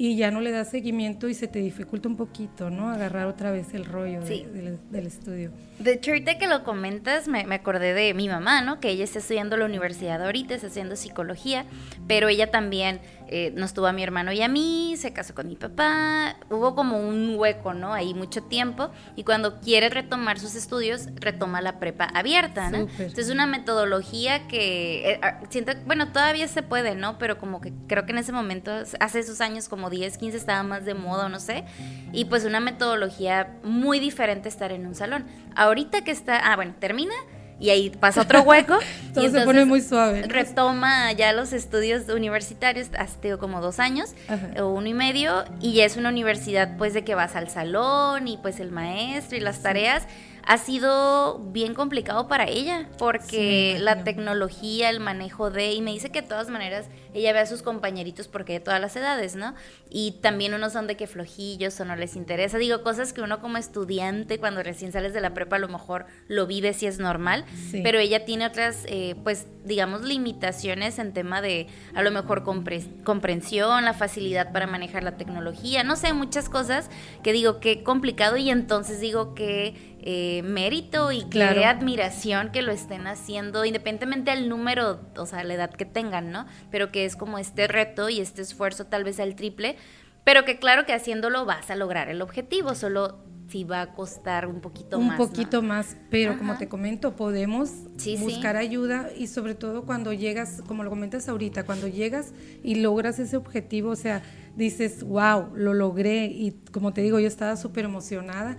y 0.00 0.14
ya 0.14 0.30
no 0.30 0.40
le 0.40 0.52
das 0.52 0.70
seguimiento 0.70 1.28
y 1.28 1.34
se 1.34 1.48
te 1.48 1.58
dificulta 1.58 2.08
un 2.08 2.16
poquito, 2.16 2.70
¿no? 2.70 2.88
Agarrar 2.88 3.26
otra 3.26 3.50
vez 3.50 3.74
el 3.74 3.84
rollo 3.84 4.20
del 4.20 5.06
estudio. 5.08 5.50
De 5.80 5.94
hecho, 5.94 6.12
ahorita 6.12 6.38
que 6.38 6.46
lo 6.46 6.62
comentas, 6.62 7.26
me, 7.26 7.44
me, 7.46 7.56
acordé 7.56 7.94
de 7.94 8.14
mi 8.14 8.28
mamá, 8.28 8.62
¿no? 8.62 8.78
Que 8.78 8.90
ella 8.90 9.02
está 9.02 9.18
estudiando 9.18 9.56
la 9.56 9.64
universidad 9.64 10.22
ahorita, 10.24 10.54
está 10.54 10.68
haciendo 10.68 10.94
psicología, 10.94 11.64
pero 12.06 12.28
ella 12.28 12.52
también 12.52 13.00
eh, 13.30 13.52
nos 13.54 13.74
tuvo 13.74 13.86
a 13.86 13.92
mi 13.92 14.02
hermano 14.02 14.32
y 14.32 14.42
a 14.42 14.48
mí, 14.48 14.94
se 14.96 15.12
casó 15.12 15.34
con 15.34 15.48
mi 15.48 15.56
papá, 15.56 16.36
hubo 16.50 16.74
como 16.74 16.98
un 16.98 17.34
hueco, 17.36 17.74
¿no? 17.74 17.92
Ahí 17.92 18.14
mucho 18.14 18.42
tiempo, 18.42 18.90
y 19.16 19.24
cuando 19.24 19.60
quiere 19.60 19.88
retomar 19.88 20.38
sus 20.38 20.54
estudios, 20.54 21.08
retoma 21.16 21.60
la 21.60 21.78
prepa 21.78 22.04
abierta, 22.04 22.70
¿no? 22.70 22.78
Entonces, 22.78 23.30
una 23.30 23.46
metodología 23.46 24.48
que 24.48 25.12
eh, 25.12 25.20
ah, 25.22 25.40
siento, 25.50 25.72
bueno, 25.86 26.12
todavía 26.12 26.48
se 26.48 26.62
puede, 26.62 26.94
¿no? 26.94 27.18
Pero 27.18 27.38
como 27.38 27.60
que 27.60 27.72
creo 27.86 28.06
que 28.06 28.12
en 28.12 28.18
ese 28.18 28.32
momento, 28.32 28.70
hace 29.00 29.18
esos 29.18 29.40
años, 29.40 29.68
como 29.68 29.90
10, 29.90 30.18
15, 30.18 30.36
estaba 30.36 30.62
más 30.62 30.84
de 30.84 30.94
moda, 30.94 31.28
no 31.28 31.40
sé, 31.40 31.64
y 32.12 32.24
pues 32.26 32.44
una 32.44 32.60
metodología 32.60 33.58
muy 33.62 34.00
diferente 34.00 34.48
estar 34.48 34.72
en 34.72 34.86
un 34.86 34.94
salón. 34.94 35.26
Ahorita 35.54 36.02
que 36.02 36.10
está, 36.10 36.38
ah, 36.38 36.56
bueno, 36.56 36.74
termina 36.78 37.14
y 37.60 37.70
ahí 37.70 37.90
pasa 37.90 38.22
otro 38.22 38.42
hueco. 38.42 38.78
Todo 39.14 39.30
se 39.30 39.40
pone 39.42 39.64
muy 39.64 39.80
suave. 39.80 40.22
Retoma 40.22 41.12
ya 41.12 41.32
los 41.32 41.52
estudios 41.52 42.08
universitarios, 42.08 42.88
hace 42.96 43.36
como 43.36 43.60
dos 43.60 43.80
años 43.80 44.14
o 44.60 44.68
uno 44.68 44.86
y 44.86 44.94
medio, 44.94 45.44
y 45.60 45.74
ya 45.74 45.84
es 45.84 45.96
una 45.96 46.08
universidad 46.08 46.76
pues 46.76 46.94
de 46.94 47.04
que 47.04 47.14
vas 47.14 47.36
al 47.36 47.48
salón 47.48 48.28
y 48.28 48.36
pues 48.36 48.60
el 48.60 48.70
maestro 48.70 49.36
y 49.36 49.40
las 49.40 49.60
tareas 49.62 50.04
ha 50.48 50.56
sido 50.56 51.40
bien 51.52 51.74
complicado 51.74 52.26
para 52.26 52.48
ella 52.48 52.88
porque 52.98 53.76
la 53.80 54.02
tecnología, 54.02 54.88
el 54.88 54.98
manejo 54.98 55.50
de, 55.50 55.74
y 55.74 55.82
me 55.82 55.92
dice 55.92 56.08
que 56.08 56.22
de 56.22 56.28
todas 56.28 56.48
maneras 56.48 56.86
ella 57.12 57.34
ve 57.34 57.40
a 57.40 57.46
sus 57.46 57.60
compañeritos 57.60 58.28
porque 58.28 58.54
de 58.54 58.60
todas 58.60 58.80
las 58.80 58.96
edades, 58.96 59.36
¿no? 59.36 59.54
Y 59.90 60.12
también 60.22 60.54
unos 60.54 60.72
son 60.72 60.86
de 60.86 60.96
que 60.96 61.06
flojillos 61.06 61.78
o 61.80 61.84
no 61.84 61.96
les 61.96 62.16
interesa. 62.16 62.56
Digo, 62.56 62.82
cosas 62.82 63.12
que 63.12 63.20
uno 63.20 63.42
como 63.42 63.58
estudiante 63.58 64.38
cuando 64.38 64.62
recién 64.62 64.90
sales 64.90 65.12
de 65.12 65.20
la 65.20 65.34
prepa 65.34 65.56
a 65.56 65.58
lo 65.58 65.68
mejor 65.68 66.06
lo 66.28 66.46
vive 66.46 66.72
si 66.72 66.86
es 66.86 66.98
normal, 66.98 67.44
pero 67.82 67.98
ella 67.98 68.24
tiene 68.24 68.46
otras, 68.46 68.86
eh, 68.86 69.16
pues 69.24 69.46
digamos, 69.66 70.02
limitaciones 70.02 70.98
en 70.98 71.12
tema 71.12 71.42
de 71.42 71.66
a 71.94 72.02
lo 72.02 72.10
mejor 72.10 72.42
comprensión, 72.42 73.84
la 73.84 73.92
facilidad 73.92 74.50
para 74.50 74.66
manejar 74.66 75.02
la 75.02 75.18
tecnología, 75.18 75.84
no 75.84 75.94
sé, 75.94 76.14
muchas 76.14 76.48
cosas 76.48 76.88
que 77.22 77.34
digo 77.34 77.60
que 77.60 77.82
complicado 77.82 78.38
y 78.38 78.48
entonces 78.48 78.98
digo 78.98 79.34
que 79.34 79.97
eh, 80.10 80.40
mérito 80.42 81.12
y 81.12 81.24
que 81.24 81.38
dé 81.38 81.66
admiración 81.66 82.50
que 82.50 82.62
lo 82.62 82.72
estén 82.72 83.06
haciendo, 83.06 83.66
independientemente 83.66 84.30
del 84.30 84.48
número, 84.48 85.00
o 85.18 85.26
sea, 85.26 85.44
la 85.44 85.52
edad 85.52 85.68
que 85.68 85.84
tengan, 85.84 86.32
¿no? 86.32 86.46
Pero 86.70 86.90
que 86.90 87.04
es 87.04 87.14
como 87.14 87.38
este 87.38 87.68
reto 87.68 88.08
y 88.08 88.20
este 88.20 88.40
esfuerzo 88.40 88.86
tal 88.86 89.04
vez 89.04 89.20
al 89.20 89.34
triple, 89.34 89.76
pero 90.24 90.46
que 90.46 90.58
claro 90.58 90.86
que 90.86 90.94
haciéndolo 90.94 91.44
vas 91.44 91.70
a 91.70 91.76
lograr 91.76 92.08
el 92.08 92.22
objetivo, 92.22 92.74
solo 92.74 93.18
si 93.50 93.64
va 93.64 93.82
a 93.82 93.92
costar 93.92 94.46
un 94.46 94.62
poquito 94.62 94.98
más. 94.98 95.20
Un 95.20 95.26
poquito 95.26 95.60
más, 95.60 95.98
pero 96.08 96.38
como 96.38 96.56
te 96.56 96.70
comento, 96.70 97.14
podemos 97.14 97.70
buscar 98.18 98.56
ayuda 98.56 99.10
y 99.14 99.26
sobre 99.26 99.54
todo 99.54 99.82
cuando 99.82 100.14
llegas, 100.14 100.62
como 100.66 100.84
lo 100.84 100.88
comentas 100.88 101.28
ahorita, 101.28 101.66
cuando 101.66 101.86
llegas 101.86 102.32
y 102.62 102.76
logras 102.76 103.18
ese 103.18 103.36
objetivo, 103.36 103.90
o 103.90 103.96
sea, 103.96 104.22
dices, 104.56 105.02
wow, 105.02 105.50
lo 105.54 105.74
logré 105.74 106.24
y 106.26 106.52
como 106.72 106.94
te 106.94 107.02
digo, 107.02 107.20
yo 107.20 107.28
estaba 107.28 107.56
súper 107.56 107.84
emocionada. 107.84 108.56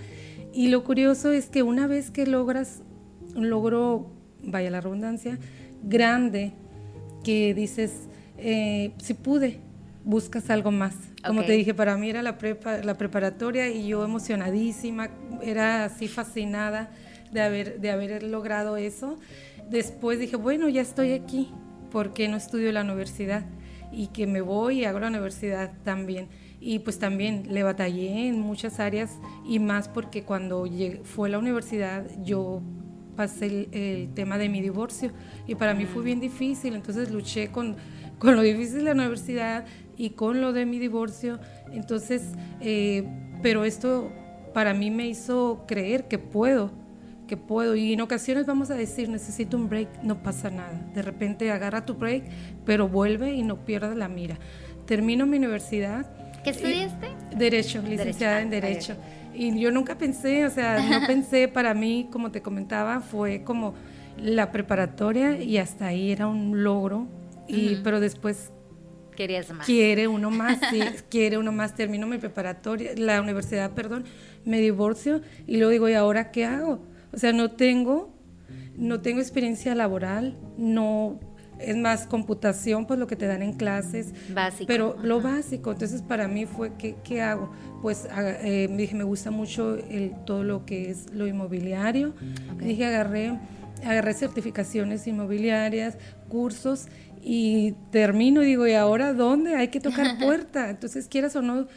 Y 0.54 0.68
lo 0.70 0.84
curioso 0.84 1.32
es 1.32 1.50
que 1.50 1.64
una 1.64 1.88
vez 1.88 2.12
que 2.12 2.26
logras 2.26 2.82
un 3.36 3.50
logro, 3.50 4.12
vaya 4.44 4.70
la 4.72 4.82
redundancia, 4.82 5.38
grande, 5.84 6.54
que 7.24 7.54
dices, 7.54 8.08
eh, 8.38 8.92
si 8.98 9.14
pude, 9.14 9.60
buscas 10.04 10.50
algo 10.50 10.72
más. 10.72 10.96
Como 11.26 11.44
te 11.44 11.52
dije, 11.52 11.74
para 11.74 11.98
mí 11.98 12.10
era 12.10 12.24
la, 12.24 12.38
la 12.84 12.98
preparatoria 12.98 13.70
y 13.70 13.88
yo 13.88 14.04
emocionadísima, 14.04 15.10
era 15.44 15.86
así 15.86 16.08
fascinada 16.08 16.90
de 17.32 17.42
haber, 17.42 17.80
de 17.80 17.92
haber 17.92 18.24
logrado 18.24 18.78
eso. 18.78 19.18
Después 19.70 20.20
dije, 20.20 20.36
bueno, 20.36 20.70
ya 20.70 20.82
estoy 20.82 21.12
aquí, 21.12 21.52
¿por 21.92 22.14
qué 22.14 22.28
no 22.28 22.38
estudio 22.38 22.72
la 22.72 22.82
universidad? 22.82 23.46
Y 23.92 24.08
que 24.08 24.28
me 24.28 24.42
voy 24.42 24.82
y 24.82 24.86
hago 24.86 25.00
la 25.00 25.08
universidad 25.08 25.72
también. 25.84 26.28
Y 26.62 26.80
pues 26.80 27.00
también 27.00 27.48
le 27.50 27.64
batallé 27.64 28.28
en 28.28 28.40
muchas 28.40 28.80
áreas 28.80 29.18
y 29.46 29.60
más 29.60 29.88
porque 29.88 30.24
cuando 30.24 30.66
fue 31.04 31.30
a 31.30 31.32
la 31.32 31.40
universidad 31.40 32.06
yo 32.24 32.62
pasé 33.16 33.46
el, 33.46 33.70
el, 33.72 34.14
tema 34.14 34.38
de 34.38 34.50
mi 34.50 34.62
divorcio 34.62 35.12
y 35.46 35.56
para 35.56 35.74
mí 35.74 35.86
fue 35.86 36.04
bien 36.04 36.20
difícil, 36.20 36.74
entonces 36.74 37.12
luché 37.12 37.50
con, 37.50 37.76
con 38.18 38.36
lo 38.36 38.42
difícil 38.42 38.80
de 38.80 38.84
la 38.84 38.94
universidad, 38.94 39.66
y 40.00 40.12
con 40.12 40.40
lo 40.40 40.54
de 40.54 40.66
mi 40.66 40.80
divorcio. 40.80 41.40
Entonces, 41.74 42.32
eh, 42.62 43.04
pero 43.44 43.66
esto 43.66 44.10
para 44.54 44.74
mí 44.74 44.90
me 44.90 45.08
hizo 45.08 45.66
creer 45.68 46.08
que 46.08 46.18
puedo, 46.18 46.72
que 47.28 47.36
puedo. 47.36 47.76
Y 47.76 47.92
en 47.92 48.00
ocasiones 48.00 48.46
vamos 48.46 48.72
a 48.72 48.76
decir, 48.76 49.10
necesito 49.10 49.58
un 49.58 49.68
break, 49.68 50.02
no 50.02 50.24
pasa 50.24 50.50
nada. 50.50 50.90
De 50.96 51.02
repente 51.02 51.52
agarra 51.52 51.86
tu 51.86 51.96
break, 51.96 52.24
pero 52.66 52.88
vuelve 52.88 53.34
y 53.34 53.44
no 53.44 53.66
pierdas 53.66 53.96
la 53.98 54.08
mira. 54.08 54.40
Termino 54.86 55.26
mi 55.26 55.36
universidad. 55.36 56.10
¿Qué 56.44 56.52
estudiaste? 56.52 57.08
derecho, 57.36 57.82
licenciada 57.82 58.42
en 58.42 58.48
ah, 58.48 58.52
Derecho. 58.52 58.96
Y 59.34 59.58
yo 59.60 59.72
nunca 59.72 59.98
pensé, 59.98 60.46
o 60.46 60.50
sea, 60.50 60.80
no 60.80 61.06
pensé, 61.08 61.48
para 61.48 61.74
mí, 61.74 62.08
como 62.12 62.32
te 62.32 62.42
comentaba, 62.42 63.02
fue 63.02 63.44
como 63.44 63.74
la 64.18 64.52
preparatoria 64.52 65.42
y 65.42 65.58
hasta 65.58 65.88
ahí 65.88 66.12
era 66.12 66.28
un 66.28 66.64
logro. 66.64 67.08
Y, 67.48 67.78
Pero 67.78 68.00
después 68.00 68.52
Querías 69.16 69.52
más. 69.52 69.66
Quiere 69.66 70.08
uno 70.08 70.32
más, 70.32 70.60
sí, 70.70 70.80
quiere 71.10 71.38
uno 71.38 71.52
más. 71.52 71.76
Termino 71.76 72.08
mi 72.08 72.18
preparatoria, 72.20 72.92
la 72.96 73.20
universidad, 73.20 73.72
perdón, 73.72 74.06
me 74.46 74.62
divorcio 74.62 75.22
y 75.46 75.58
luego 75.58 75.72
digo, 75.72 75.90
¿y 75.90 75.94
ahora 75.94 76.32
qué 76.32 76.46
hago? 76.46 76.80
O 77.12 77.18
sea, 77.18 77.34
no 77.34 77.52
tengo, 77.52 78.14
no 78.78 79.02
tengo 79.02 79.20
experiencia 79.20 79.76
laboral, 79.76 80.38
no, 80.58 81.20
es 81.60 81.76
más 81.76 82.08
computación, 82.08 82.86
pues 82.86 83.00
lo 83.00 83.08
que 83.08 83.16
te 83.16 83.28
dan 83.28 83.42
en 83.42 83.54
clases. 83.54 84.14
Básico. 84.34 84.66
Pero 84.68 84.98
lo 85.02 85.22
básico, 85.22 85.72
entonces 85.72 86.02
para 86.02 86.28
mí 86.28 86.46
fue, 86.46 86.74
¿qué, 86.78 86.96
qué 87.04 87.22
hago? 87.22 87.52
Pues 87.82 88.08
eh, 88.44 88.68
me 88.70 88.78
dije, 88.78 88.96
me 88.96 89.04
gusta 89.04 89.32
mucho 89.32 89.76
el, 89.76 90.14
todo 90.26 90.44
lo 90.44 90.66
que 90.66 90.90
es 90.90 91.12
lo 91.14 91.28
inmobiliario. 91.28 92.14
Dije, 92.58 92.86
agarré, 92.86 93.38
agarré 93.84 94.14
certificaciones 94.14 95.06
inmobiliarias, 95.08 95.98
cursos 96.28 96.88
y 97.22 97.74
termino 97.92 98.42
y 98.44 98.46
digo, 98.46 98.68
¿y 98.68 98.74
ahora 98.74 99.14
dónde? 99.14 99.56
Hay 99.56 99.68
que 99.70 99.80
tocar 99.80 100.18
puerta. 100.20 100.70
Entonces, 100.70 101.08
quieras 101.08 101.36
o 101.36 101.42
no, 101.42 101.68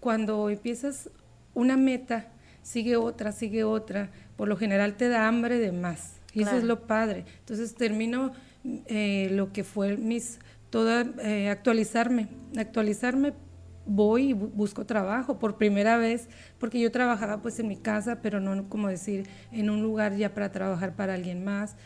cuando 0.00 0.48
empiezas 0.50 1.10
una 1.54 1.76
meta, 1.76 2.28
sigue 2.62 2.96
otra, 2.96 3.32
sigue 3.32 3.64
otra. 3.64 4.10
Por 4.36 4.48
lo 4.48 4.56
general 4.56 4.94
te 4.94 5.08
da 5.08 5.28
hambre 5.28 5.58
de 5.58 5.72
más. 5.72 6.16
Y 6.32 6.42
eso 6.42 6.56
es 6.56 6.64
lo 6.64 6.86
padre. 6.86 7.24
Entonces 7.40 7.74
termino 7.74 8.32
eh, 8.86 9.28
lo 9.32 9.52
que 9.52 9.64
fue 9.64 9.96
mis, 9.96 10.38
toda, 10.70 11.06
eh, 11.22 11.48
actualizarme, 11.48 12.28
actualizarme, 12.56 13.32
voy 13.86 14.30
y 14.30 14.32
busco 14.32 14.84
trabajo 14.84 15.38
por 15.38 15.56
primera 15.56 15.96
vez, 15.96 16.28
porque 16.58 16.80
yo 16.80 16.90
trabajaba 16.90 17.40
pues 17.40 17.58
en 17.60 17.68
mi 17.68 17.76
casa, 17.76 18.20
pero 18.20 18.40
no 18.40 18.68
como 18.68 18.88
decir 18.88 19.26
en 19.52 19.70
un 19.70 19.82
lugar 19.82 20.16
ya 20.16 20.34
para 20.34 20.50
trabajar 20.52 20.94
para 20.94 21.14
alguien 21.14 21.44
más. 21.44 21.76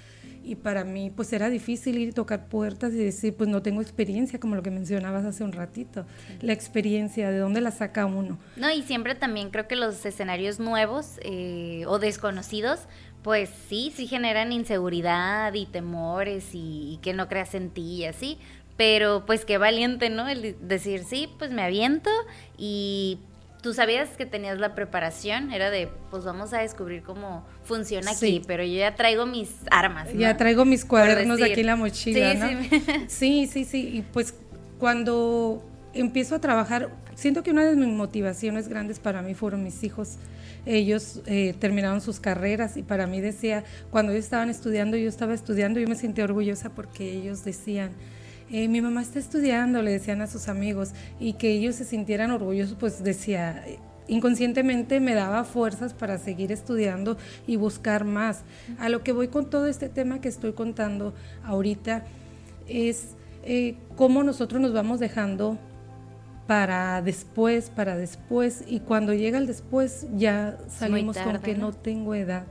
Y 0.42 0.54
para 0.54 0.84
mí 0.84 1.12
pues 1.14 1.34
era 1.34 1.50
difícil 1.50 1.98
ir 1.98 2.14
tocar 2.14 2.48
puertas 2.48 2.94
y 2.94 2.96
decir 2.96 3.34
pues 3.36 3.50
no 3.50 3.60
tengo 3.60 3.82
experiencia 3.82 4.40
como 4.40 4.56
lo 4.56 4.62
que 4.62 4.70
mencionabas 4.70 5.26
hace 5.26 5.44
un 5.44 5.52
ratito. 5.52 6.06
La 6.40 6.54
experiencia 6.54 7.30
de 7.30 7.38
dónde 7.38 7.60
la 7.60 7.70
saca 7.70 8.06
uno 8.06 8.38
no 8.56 8.70
y 8.70 8.82
siempre 8.82 9.14
también 9.14 9.50
creo 9.50 9.68
que 9.68 9.76
los 9.76 10.04
escenarios 10.06 10.58
nuevos 10.58 11.20
eh, 11.22 11.84
o 11.86 11.98
desconocidos 11.98 12.88
pues 13.22 13.50
sí 13.68 13.92
sí 13.94 14.06
generan 14.06 14.52
inseguridad 14.52 15.52
y 15.54 15.66
temores 15.66 16.54
y, 16.54 16.94
y 16.94 16.98
que 17.02 17.12
no 17.12 17.28
creas 17.28 17.54
en 17.54 17.70
ti 17.70 17.96
y 17.96 18.04
así 18.04 18.38
pero 18.76 19.24
pues 19.26 19.44
qué 19.44 19.58
valiente 19.58 20.10
no 20.10 20.28
el 20.28 20.56
decir 20.66 21.04
sí 21.04 21.28
pues 21.38 21.50
me 21.50 21.62
aviento 21.62 22.10
y 22.56 23.18
tú 23.60 23.74
sabías 23.74 24.10
que 24.10 24.26
tenías 24.26 24.58
la 24.58 24.74
preparación, 24.74 25.52
era 25.52 25.70
de, 25.70 25.88
pues 26.10 26.24
vamos 26.24 26.52
a 26.52 26.58
descubrir 26.58 27.02
cómo 27.02 27.44
funciona 27.64 28.12
aquí, 28.12 28.42
pero 28.46 28.64
yo 28.64 28.78
ya 28.78 28.94
traigo 28.94 29.26
mis 29.26 29.50
armas. 29.70 30.08
Ya 30.14 30.36
traigo 30.36 30.64
mis 30.64 30.84
cuadernos 30.84 31.40
aquí 31.42 31.60
en 31.60 31.66
la 31.66 31.76
mochila, 31.76 32.32
sí, 32.32 32.38
¿no? 32.38 32.62
Sí. 32.62 32.82
sí, 33.08 33.46
sí, 33.46 33.64
sí, 33.64 33.90
y 33.94 34.02
pues 34.02 34.34
cuando 34.78 35.62
empiezo 35.92 36.34
a 36.34 36.40
trabajar, 36.40 36.90
siento 37.14 37.42
que 37.42 37.50
una 37.50 37.64
de 37.64 37.76
mis 37.76 37.88
motivaciones 37.88 38.68
grandes 38.68 38.98
para 38.98 39.22
mí 39.22 39.34
fueron 39.34 39.62
mis 39.62 39.82
hijos. 39.84 40.16
Ellos 40.66 41.22
eh, 41.26 41.54
terminaron 41.58 42.00
sus 42.00 42.20
carreras 42.20 42.76
y 42.76 42.82
para 42.82 43.06
mí 43.06 43.20
decía, 43.20 43.64
cuando 43.90 44.12
ellos 44.12 44.24
estaban 44.24 44.50
estudiando, 44.50 44.96
yo 44.96 45.08
estaba 45.08 45.34
estudiando, 45.34 45.80
yo 45.80 45.88
me 45.88 45.94
sentía 45.94 46.24
orgullosa 46.24 46.70
porque 46.70 47.12
ellos 47.12 47.44
decían, 47.44 47.92
eh, 48.50 48.68
mi 48.68 48.80
mamá 48.80 49.02
está 49.02 49.18
estudiando, 49.18 49.80
le 49.82 49.92
decían 49.92 50.20
a 50.22 50.26
sus 50.26 50.48
amigos, 50.48 50.90
y 51.20 51.34
que 51.34 51.52
ellos 51.52 51.76
se 51.76 51.84
sintieran 51.84 52.32
orgullosos, 52.32 52.76
pues 52.78 53.04
decía, 53.04 53.64
inconscientemente 54.08 54.98
me 54.98 55.14
daba 55.14 55.44
fuerzas 55.44 55.94
para 55.94 56.18
seguir 56.18 56.50
estudiando 56.50 57.16
y 57.46 57.56
buscar 57.56 58.04
más. 58.04 58.42
A 58.78 58.88
lo 58.88 59.04
que 59.04 59.12
voy 59.12 59.28
con 59.28 59.48
todo 59.48 59.66
este 59.66 59.88
tema 59.88 60.20
que 60.20 60.28
estoy 60.28 60.52
contando 60.52 61.14
ahorita 61.44 62.04
es 62.66 63.14
eh, 63.44 63.76
cómo 63.96 64.24
nosotros 64.24 64.60
nos 64.60 64.72
vamos 64.72 64.98
dejando 64.98 65.58
para 66.50 67.00
después, 67.00 67.70
para 67.70 67.96
después, 67.96 68.64
y 68.66 68.80
cuando 68.80 69.14
llega 69.14 69.38
el 69.38 69.46
después 69.46 70.08
ya 70.16 70.58
salimos 70.68 71.16
con 71.16 71.38
que 71.38 71.54
¿no? 71.54 71.70
tengo 71.70 72.12
edad. 72.12 72.42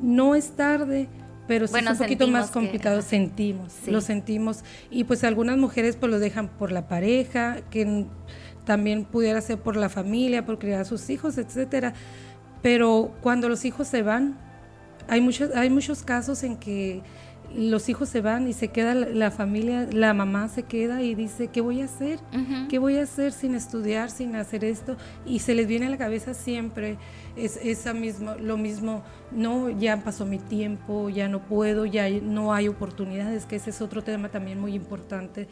No 0.00 0.34
es 0.34 0.52
tarde, 0.52 1.10
pero 1.46 1.66
sí 1.66 1.74
es 1.76 1.90
un 1.90 1.98
poquito 1.98 2.26
más 2.28 2.50
complicado, 2.50 3.02
sentimos, 3.02 3.74
lo 3.86 4.00
sentimos. 4.00 4.64
Y 4.90 5.04
pues 5.04 5.24
algunas 5.24 5.58
mujeres 5.58 5.96
pues 5.96 6.10
lo 6.10 6.18
dejan 6.20 6.48
por 6.48 6.72
la 6.72 6.88
pareja, 6.88 7.58
que 7.70 8.06
también 8.64 9.04
pudiera 9.04 9.42
ser 9.42 9.58
por 9.58 9.76
la 9.76 9.90
familia, 9.90 10.46
por 10.46 10.58
criar 10.58 10.80
a 10.80 10.84
sus 10.86 11.10
hijos, 11.10 11.36
etcétera. 11.36 11.92
Pero 12.62 13.12
cuando 13.20 13.46
los 13.50 13.66
hijos 13.66 13.88
se 13.88 14.00
van, 14.00 14.38
hay 15.06 15.20
muchos, 15.20 15.54
hay 15.54 15.68
muchos 15.68 16.02
casos 16.02 16.42
en 16.44 16.56
que 16.56 17.02
los 17.54 17.88
hijos 17.88 18.08
se 18.08 18.20
van 18.20 18.48
y 18.48 18.52
se 18.52 18.68
queda 18.68 18.94
la, 18.94 19.30
familia, 19.30 19.86
la 19.92 20.14
mamá 20.14 20.48
se 20.48 20.62
queda 20.62 21.02
y 21.02 21.14
dice, 21.14 21.48
¿qué 21.48 21.60
voy 21.60 21.80
a 21.80 21.84
hacer? 21.84 22.18
¿Qué 22.68 22.78
voy 22.78 22.96
a 22.96 23.02
hacer 23.02 23.32
sin 23.32 23.54
estudiar, 23.54 24.10
sin 24.10 24.36
hacer 24.36 24.64
esto? 24.64 24.96
Y 25.26 25.40
se 25.40 25.54
les 25.54 25.66
viene 25.66 25.86
a 25.86 25.90
la 25.90 25.98
cabeza 25.98 26.34
siempre 26.34 26.98
es 27.36 27.58
esa 27.62 27.94
misma, 27.94 28.36
lo 28.36 28.56
mismo, 28.56 29.02
no, 29.30 29.70
ya 29.70 30.02
pasó 30.02 30.26
mi 30.26 30.38
tiempo, 30.38 31.08
ya 31.08 31.28
no 31.28 31.40
puedo, 31.44 31.86
ya 31.86 32.08
no 32.08 32.52
hay 32.52 32.68
oportunidades, 32.68 33.46
que 33.46 33.56
ese 33.56 33.70
es 33.70 33.80
otro 33.80 34.02
tema 34.02 34.30
también 34.30 34.60
muy 34.60 34.74
importante 34.74 35.48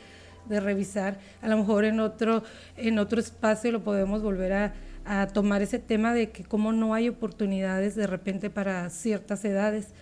de 0.49 0.61
revisar. 0.61 1.19
A 1.42 1.49
lo 1.49 1.57
mejor 1.57 1.85
en 1.85 2.00
otro, 2.00 2.42
en 2.76 2.99
otro 2.99 3.21
espacio 3.21 3.73
lo 3.73 3.83
podemos 3.83 4.23
volver 4.23 4.52
a, 4.52 4.75
a 5.04 5.26
tomar 5.28 5.62
ese 5.62 5.78
tema 5.78 6.12
de 6.12 6.30
que 6.30 6.45
como 6.45 6.73
no 6.73 6.95
hay 6.95 7.09
oportunidades 7.09 7.95
de 7.95 8.07
repente 8.07 8.50
para 8.50 8.88
ciertas 8.90 9.45
edades. 9.45 9.95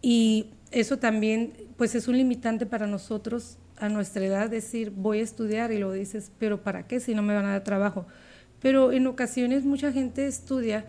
Y 0.00 0.54
eso 0.70 0.98
también, 0.98 1.52
pues 1.76 1.94
es 1.94 2.08
un 2.08 2.16
limitante 2.16 2.66
para 2.66 2.86
nosotros 2.86 3.58
a 3.76 3.88
nuestra 3.88 4.24
edad 4.24 4.50
decir 4.50 4.90
voy 4.90 5.20
a 5.20 5.22
estudiar 5.22 5.72
y 5.72 5.78
lo 5.78 5.92
dices, 5.92 6.30
pero 6.38 6.62
¿para 6.62 6.86
qué 6.86 7.00
si 7.00 7.14
no 7.14 7.22
me 7.22 7.34
van 7.34 7.46
a 7.46 7.50
dar 7.50 7.64
trabajo? 7.64 8.06
Pero 8.60 8.92
en 8.92 9.06
ocasiones 9.06 9.64
mucha 9.64 9.92
gente 9.92 10.26
estudia 10.26 10.84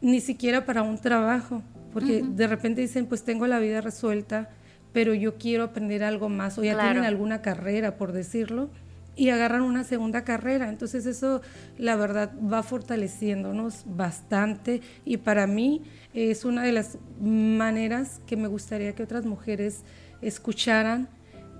ni 0.00 0.20
siquiera 0.20 0.64
para 0.64 0.82
un 0.82 0.98
trabajo, 0.98 1.62
porque 1.92 2.22
de 2.22 2.46
repente 2.46 2.80
dicen, 2.80 3.06
pues 3.06 3.22
tengo 3.22 3.46
la 3.46 3.58
vida 3.58 3.80
resuelta, 3.80 4.48
pero 4.92 5.12
yo 5.12 5.36
quiero 5.36 5.64
aprender 5.64 6.02
algo 6.02 6.28
más, 6.28 6.58
o 6.58 6.64
ya 6.64 6.78
tienen 6.78 7.04
alguna 7.04 7.42
carrera, 7.42 7.96
por 7.96 8.12
decirlo, 8.12 8.70
y 9.16 9.30
agarran 9.30 9.62
una 9.62 9.84
segunda 9.84 10.24
carrera. 10.24 10.68
Entonces 10.68 11.06
eso, 11.06 11.42
la 11.78 11.96
verdad, 11.96 12.32
va 12.40 12.62
fortaleciéndonos 12.62 13.82
bastante 13.86 14.80
y 15.04 15.18
para 15.18 15.46
mí 15.46 15.82
es 16.14 16.44
una 16.44 16.62
de 16.62 16.72
las 16.72 16.98
maneras 17.20 18.20
que 18.26 18.36
me 18.36 18.48
gustaría 18.48 18.94
que 18.94 19.02
otras 19.02 19.24
mujeres 19.26 19.82
escucharan 20.22 21.08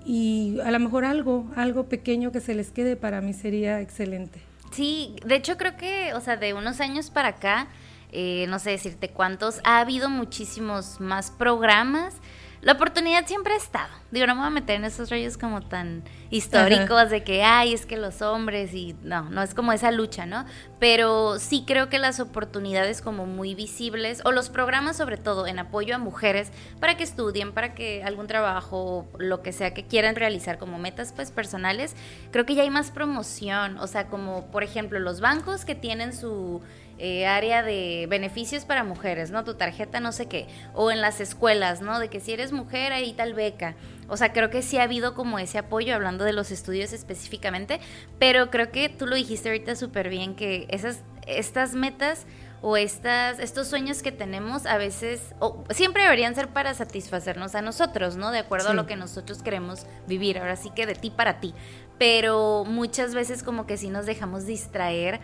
y 0.05 0.59
a 0.63 0.71
lo 0.71 0.79
mejor 0.79 1.05
algo, 1.05 1.49
algo 1.55 1.87
pequeño 1.87 2.31
que 2.31 2.39
se 2.39 2.55
les 2.55 2.71
quede 2.71 2.95
para 2.95 3.21
mí 3.21 3.33
sería 3.33 3.81
excelente. 3.81 4.41
Sí, 4.71 5.15
de 5.25 5.35
hecho 5.35 5.57
creo 5.57 5.77
que, 5.77 6.13
o 6.13 6.21
sea, 6.21 6.37
de 6.37 6.53
unos 6.53 6.79
años 6.79 7.09
para 7.09 7.29
acá, 7.29 7.67
eh, 8.11 8.45
no 8.47 8.59
sé 8.59 8.71
decirte 8.71 9.09
cuántos, 9.09 9.59
ha 9.63 9.79
habido 9.79 10.09
muchísimos 10.09 10.99
más 10.99 11.31
programas 11.31 12.15
la 12.61 12.73
oportunidad 12.73 13.25
siempre 13.25 13.53
ha 13.53 13.57
estado. 13.57 13.89
Digo, 14.11 14.27
no 14.27 14.35
me 14.35 14.41
voy 14.41 14.47
a 14.47 14.51
meter 14.51 14.75
en 14.75 14.85
esos 14.85 15.09
rollos 15.09 15.37
como 15.37 15.61
tan 15.61 16.03
históricos 16.29 17.09
de 17.09 17.23
que, 17.23 17.43
ay, 17.43 17.73
es 17.73 17.85
que 17.85 17.97
los 17.97 18.21
hombres 18.21 18.73
y 18.73 18.95
no, 19.03 19.23
no 19.29 19.41
es 19.41 19.53
como 19.53 19.71
esa 19.73 19.89
lucha, 19.89 20.25
¿no? 20.25 20.45
Pero 20.79 21.39
sí 21.39 21.63
creo 21.65 21.89
que 21.89 21.97
las 21.97 22.19
oportunidades 22.19 23.01
como 23.01 23.25
muy 23.25 23.55
visibles, 23.55 24.21
o 24.25 24.31
los 24.31 24.49
programas 24.49 24.97
sobre 24.97 25.17
todo 25.17 25.47
en 25.47 25.59
apoyo 25.59 25.95
a 25.95 25.97
mujeres 25.97 26.51
para 26.79 26.97
que 26.97 27.03
estudien, 27.03 27.51
para 27.51 27.73
que 27.73 28.03
algún 28.03 28.27
trabajo, 28.27 29.07
lo 29.17 29.41
que 29.41 29.53
sea 29.53 29.73
que 29.73 29.87
quieran 29.87 30.15
realizar 30.15 30.57
como 30.57 30.77
metas 30.77 31.13
pues 31.13 31.31
personales, 31.31 31.95
creo 32.31 32.45
que 32.45 32.53
ya 32.55 32.61
hay 32.61 32.69
más 32.69 32.91
promoción. 32.91 33.79
O 33.79 33.87
sea, 33.87 34.07
como 34.07 34.51
por 34.51 34.63
ejemplo 34.63 34.99
los 34.99 35.19
bancos 35.19 35.65
que 35.65 35.73
tienen 35.73 36.13
su 36.13 36.61
eh, 37.03 37.25
área 37.25 37.63
de 37.63 38.05
beneficios 38.07 38.63
para 38.63 38.83
mujeres, 38.83 39.31
¿no? 39.31 39.43
Tu 39.43 39.55
tarjeta 39.55 39.99
no 39.99 40.11
sé 40.11 40.27
qué, 40.27 40.45
o 40.75 40.91
en 40.91 41.01
las 41.01 41.19
escuelas, 41.19 41.81
¿no? 41.81 41.97
De 41.97 42.09
que 42.09 42.19
si 42.19 42.31
eres 42.31 42.51
mujer 42.51 42.93
hay 42.93 43.11
tal 43.13 43.33
beca. 43.33 43.73
O 44.07 44.17
sea, 44.17 44.33
creo 44.33 44.51
que 44.51 44.61
sí 44.61 44.77
ha 44.77 44.83
habido 44.83 45.15
como 45.15 45.39
ese 45.39 45.57
apoyo, 45.57 45.95
hablando 45.95 46.25
de 46.25 46.33
los 46.33 46.51
estudios 46.51 46.93
específicamente, 46.93 47.79
pero 48.19 48.51
creo 48.51 48.71
que 48.71 48.87
tú 48.87 49.07
lo 49.07 49.15
dijiste 49.15 49.49
ahorita 49.49 49.75
súper 49.75 50.09
bien, 50.09 50.35
que 50.35 50.67
esas, 50.69 51.01
estas 51.25 51.73
metas 51.73 52.27
o 52.61 52.77
estas, 52.77 53.39
estos 53.39 53.67
sueños 53.67 54.03
que 54.03 54.11
tenemos 54.11 54.67
a 54.67 54.77
veces, 54.77 55.33
o 55.39 55.63
siempre 55.71 56.03
deberían 56.03 56.35
ser 56.35 56.49
para 56.49 56.75
satisfacernos 56.75 57.55
a 57.55 57.63
nosotros, 57.63 58.15
¿no? 58.15 58.29
De 58.29 58.37
acuerdo 58.37 58.69
a 58.69 58.73
lo 58.75 58.85
que 58.85 58.95
nosotros 58.95 59.41
queremos 59.41 59.87
vivir, 60.05 60.37
ahora 60.37 60.55
sí 60.55 60.69
que 60.69 60.85
de 60.85 60.93
ti 60.93 61.09
para 61.09 61.39
ti. 61.39 61.55
Pero 61.97 62.63
muchas 62.63 63.15
veces 63.15 63.41
como 63.41 63.65
que 63.65 63.77
sí 63.77 63.89
nos 63.89 64.05
dejamos 64.05 64.45
distraer 64.45 65.19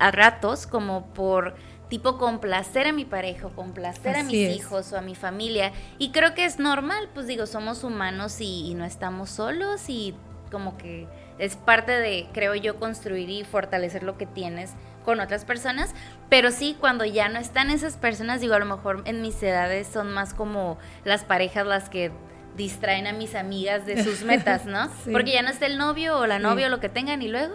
a 0.00 0.10
ratos 0.10 0.66
como 0.66 1.06
por 1.12 1.54
tipo 1.90 2.16
complacer 2.16 2.86
a 2.86 2.92
mi 2.92 3.04
pareja, 3.04 3.48
complacer 3.48 4.16
a 4.16 4.22
mis 4.22 4.56
hijos 4.56 4.92
o 4.92 4.96
a 4.96 5.02
mi 5.02 5.14
familia. 5.14 5.72
Y 5.98 6.10
creo 6.12 6.34
que 6.34 6.46
es 6.46 6.58
normal, 6.58 7.10
pues 7.12 7.26
digo, 7.26 7.46
somos 7.46 7.84
humanos 7.84 8.40
y, 8.40 8.74
no 8.74 8.84
estamos 8.86 9.28
solos 9.28 9.88
y 9.88 10.14
como 10.50 10.78
que 10.78 11.06
es 11.38 11.56
parte 11.56 11.92
de, 11.92 12.28
creo 12.32 12.54
yo, 12.54 12.76
construir 12.78 13.28
y 13.28 13.44
fortalecer 13.44 14.02
lo 14.02 14.16
que 14.16 14.26
tienes 14.26 14.72
con 15.04 15.20
otras 15.20 15.44
personas, 15.44 15.94
pero 16.28 16.50
sí, 16.50 16.76
cuando 16.78 17.04
ya 17.04 17.28
no 17.28 17.38
están 17.38 17.70
esas 17.70 17.96
personas, 17.96 18.40
digo, 18.40 18.54
a 18.54 18.58
lo 18.58 18.66
mejor 18.66 19.02
en 19.06 19.22
mis 19.22 19.42
edades 19.42 19.86
son 19.86 20.12
más 20.12 20.34
como 20.34 20.78
las 21.04 21.24
parejas 21.24 21.66
las 21.66 21.88
que 21.88 22.12
distraen 22.56 23.06
a 23.06 23.12
mis 23.12 23.34
amigas 23.34 23.86
de 23.86 24.04
sus 24.04 24.22
metas, 24.22 24.66
¿no? 24.66 24.90
Porque 25.12 25.32
ya 25.32 25.42
no 25.42 25.48
está 25.48 25.66
el 25.66 25.78
novio 25.78 26.18
o 26.18 26.26
la 26.26 26.38
novia 26.38 26.66
o 26.66 26.70
lo 26.70 26.80
que 26.80 26.88
tengan 26.88 27.22
y 27.22 27.28
luego 27.28 27.54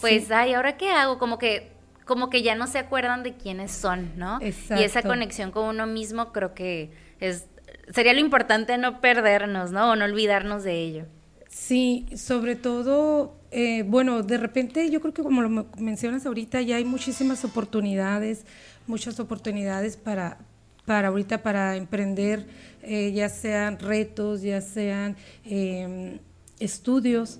pues, 0.00 0.30
ay, 0.30 0.54
¿ahora 0.54 0.76
qué 0.76 0.90
hago? 0.90 1.18
Como 1.18 1.38
que, 1.38 1.72
como 2.04 2.30
que 2.30 2.42
ya 2.42 2.54
no 2.54 2.66
se 2.66 2.78
acuerdan 2.78 3.22
de 3.22 3.34
quiénes 3.36 3.72
son, 3.72 4.16
¿no? 4.16 4.38
Exacto. 4.40 4.82
Y 4.82 4.84
esa 4.84 5.02
conexión 5.02 5.50
con 5.50 5.66
uno 5.66 5.86
mismo 5.86 6.32
creo 6.32 6.54
que 6.54 6.90
es, 7.20 7.46
sería 7.92 8.12
lo 8.12 8.20
importante 8.20 8.76
no 8.78 9.00
perdernos, 9.00 9.72
¿no? 9.72 9.90
O 9.90 9.96
no 9.96 10.04
olvidarnos 10.04 10.64
de 10.64 10.80
ello. 10.80 11.06
Sí, 11.48 12.06
sobre 12.14 12.56
todo, 12.56 13.40
eh, 13.50 13.82
bueno, 13.82 14.22
de 14.22 14.36
repente 14.36 14.90
yo 14.90 15.00
creo 15.00 15.14
que 15.14 15.22
como 15.22 15.42
lo 15.42 15.66
mencionas 15.78 16.26
ahorita, 16.26 16.60
ya 16.60 16.76
hay 16.76 16.84
muchísimas 16.84 17.44
oportunidades, 17.44 18.44
muchas 18.86 19.18
oportunidades 19.20 19.96
para, 19.96 20.38
para 20.84 21.08
ahorita 21.08 21.42
para 21.42 21.76
emprender, 21.76 22.46
eh, 22.82 23.12
ya 23.12 23.28
sean 23.28 23.78
retos, 23.78 24.42
ya 24.42 24.60
sean 24.60 25.16
em, 25.44 26.18
estudios. 26.60 27.38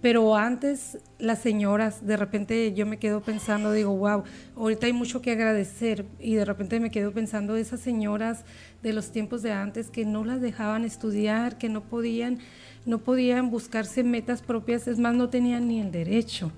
Pero 0.00 0.36
antes 0.36 0.98
las 1.18 1.40
señoras, 1.40 2.06
de 2.06 2.16
repente 2.16 2.72
yo 2.72 2.86
me 2.86 2.98
quedo 2.98 3.20
pensando, 3.20 3.72
digo, 3.72 3.96
wow, 3.96 4.22
ahorita 4.56 4.86
hay 4.86 4.92
mucho 4.92 5.20
que 5.20 5.32
agradecer 5.32 6.04
y 6.20 6.34
de 6.34 6.44
repente 6.44 6.78
me 6.78 6.92
quedo 6.92 7.10
pensando 7.10 7.56
esas 7.56 7.80
señoras 7.80 8.44
de 8.82 8.92
los 8.92 9.10
tiempos 9.10 9.42
de 9.42 9.50
antes 9.50 9.90
que 9.90 10.04
no 10.04 10.24
las 10.24 10.40
dejaban 10.40 10.84
estudiar, 10.84 11.58
que 11.58 11.68
no 11.68 11.82
podían, 11.82 12.38
no 12.86 12.98
podían 12.98 13.50
buscarse 13.50 14.04
metas 14.04 14.40
propias, 14.40 14.86
es 14.86 15.00
más, 15.00 15.16
no 15.16 15.30
tenían 15.30 15.66
ni 15.66 15.80
el 15.80 15.90
derecho, 15.90 16.52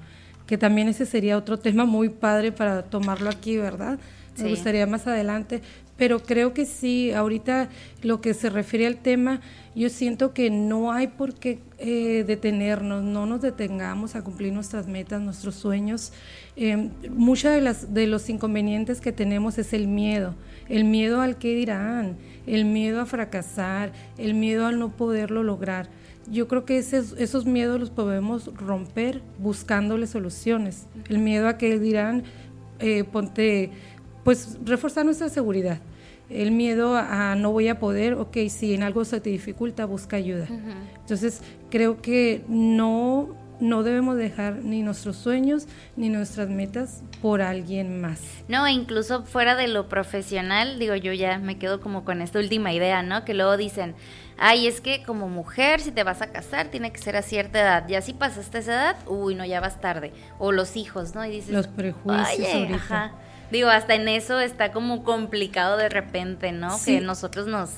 que 0.47 0.59
también 0.59 0.89
ese 0.89 1.07
sería 1.07 1.39
otro 1.39 1.59
tema 1.61 1.87
muy 1.87 2.11
padre 2.11 2.53
para 2.53 2.83
tomarlo 2.83 3.31
aquí, 3.31 3.57
¿verdad? 3.57 3.99
Me 4.37 4.51
gustaría 4.51 4.87
más 4.87 5.07
adelante, 5.07 5.61
pero 6.01 6.23
creo 6.23 6.55
que 6.55 6.65
sí, 6.65 7.13
ahorita 7.13 7.69
lo 8.01 8.23
que 8.23 8.33
se 8.33 8.49
refiere 8.49 8.87
al 8.87 8.97
tema, 8.97 9.43
yo 9.75 9.91
siento 9.91 10.33
que 10.33 10.49
no 10.49 10.93
hay 10.93 11.09
por 11.09 11.35
qué 11.35 11.59
eh, 11.77 12.25
detenernos, 12.27 13.05
no 13.05 13.27
nos 13.27 13.43
detengamos 13.43 14.15
a 14.15 14.25
cumplir 14.25 14.55
nuestras 14.55 14.87
metas, 14.87 15.21
nuestros 15.21 15.57
sueños. 15.57 16.15
Eh, 16.57 16.89
Muchos 17.11 17.53
de, 17.53 18.01
de 18.01 18.07
los 18.07 18.31
inconvenientes 18.31 19.03
que 19.03 19.13
tenemos 19.13 19.59
es 19.59 19.75
el 19.75 19.89
miedo, 19.89 20.35
el 20.71 20.85
miedo 20.85 21.21
al 21.21 21.37
que 21.37 21.55
dirán, 21.55 22.17
el 22.47 22.65
miedo 22.65 23.03
a 23.03 23.05
fracasar, 23.05 23.93
el 24.17 24.33
miedo 24.33 24.67
al 24.67 24.79
no 24.79 24.97
poderlo 24.97 25.43
lograr. 25.43 25.91
Yo 26.31 26.49
creo 26.49 26.65
que 26.65 26.79
esos 26.79 27.45
miedos 27.45 27.79
los 27.79 27.91
podemos 27.91 28.47
romper 28.57 29.21
buscándole 29.39 30.07
soluciones. 30.07 30.87
El 31.11 31.19
miedo 31.19 31.47
a 31.47 31.59
que 31.59 31.79
dirán, 31.79 32.25
eh, 32.79 33.05
ponte, 33.05 33.71
pues 34.25 34.59
reforzar 34.65 35.05
nuestra 35.05 35.29
seguridad 35.29 35.81
el 36.31 36.53
miedo 36.53 36.97
a 36.97 37.35
no 37.35 37.51
voy 37.53 37.69
a 37.69 37.79
poder, 37.79 38.15
ok, 38.15 38.37
si 38.49 38.75
en 38.75 38.83
algo 38.83 39.05
se 39.05 39.21
te 39.21 39.31
dificulta, 39.31 39.85
busca 39.85 40.17
ayuda. 40.17 40.47
Entonces, 41.01 41.43
creo 41.71 42.01
que 42.01 42.45
no, 42.49 43.37
no 43.59 43.83
debemos 43.83 44.17
dejar 44.17 44.57
ni 44.63 44.83
nuestros 44.83 45.17
sueños 45.17 45.67
ni 45.97 46.09
nuestras 46.09 46.49
metas 46.49 47.03
por 47.21 47.43
alguien 47.43 48.01
más. 48.01 48.21
No, 48.49 48.67
incluso 48.69 49.25
fuera 49.25 49.57
de 49.57 49.67
lo 49.67 49.89
profesional, 49.89 50.79
digo, 50.79 50.95
yo 50.95 51.13
ya 51.13 51.39
me 51.39 51.59
quedo 51.59 51.81
como 51.81 52.05
con 52.05 52.23
esta 52.23 52.39
última 52.39 52.73
idea, 52.73 53.03
¿no? 53.03 53.25
Que 53.25 53.35
luego 53.35 53.57
dicen, 53.57 53.97
ay, 54.39 54.69
es 54.69 54.81
que 54.81 55.03
como 55.03 55.29
mujer, 55.29 55.81
si 55.81 55.91
te 55.91 56.05
vas 56.05 56.23
a 56.23 56.29
casar, 56.29 56.69
tiene 56.69 56.93
que 56.93 56.99
ser 56.99 57.17
a 57.17 57.23
cierta 57.23 57.61
edad. 57.61 57.89
Ya 57.89 58.03
si 58.03 58.13
pasaste 58.13 58.59
esa 58.59 58.73
edad, 58.73 58.97
uy, 59.09 59.35
no, 59.35 59.45
ya 59.45 59.61
vas 59.61 59.81
tarde. 59.81 60.13
O 60.39 60.53
los 60.53 60.77
hijos, 60.77 61.17
¿no? 61.17 61.27
Y 61.27 61.31
dices, 61.31 61.51
los 61.51 61.67
prejuicios 61.67 62.55
ahorita. 62.55 63.13
Digo, 63.51 63.69
hasta 63.69 63.95
en 63.95 64.09
eso 64.09 64.41
está 64.41 64.73
como 64.73 65.03
complicado 65.03 65.77
de 65.77 65.89
repente, 65.89 66.53
¿no? 66.53 66.79
Que 66.85 67.01
nosotros 67.01 67.47
nos 67.47 67.71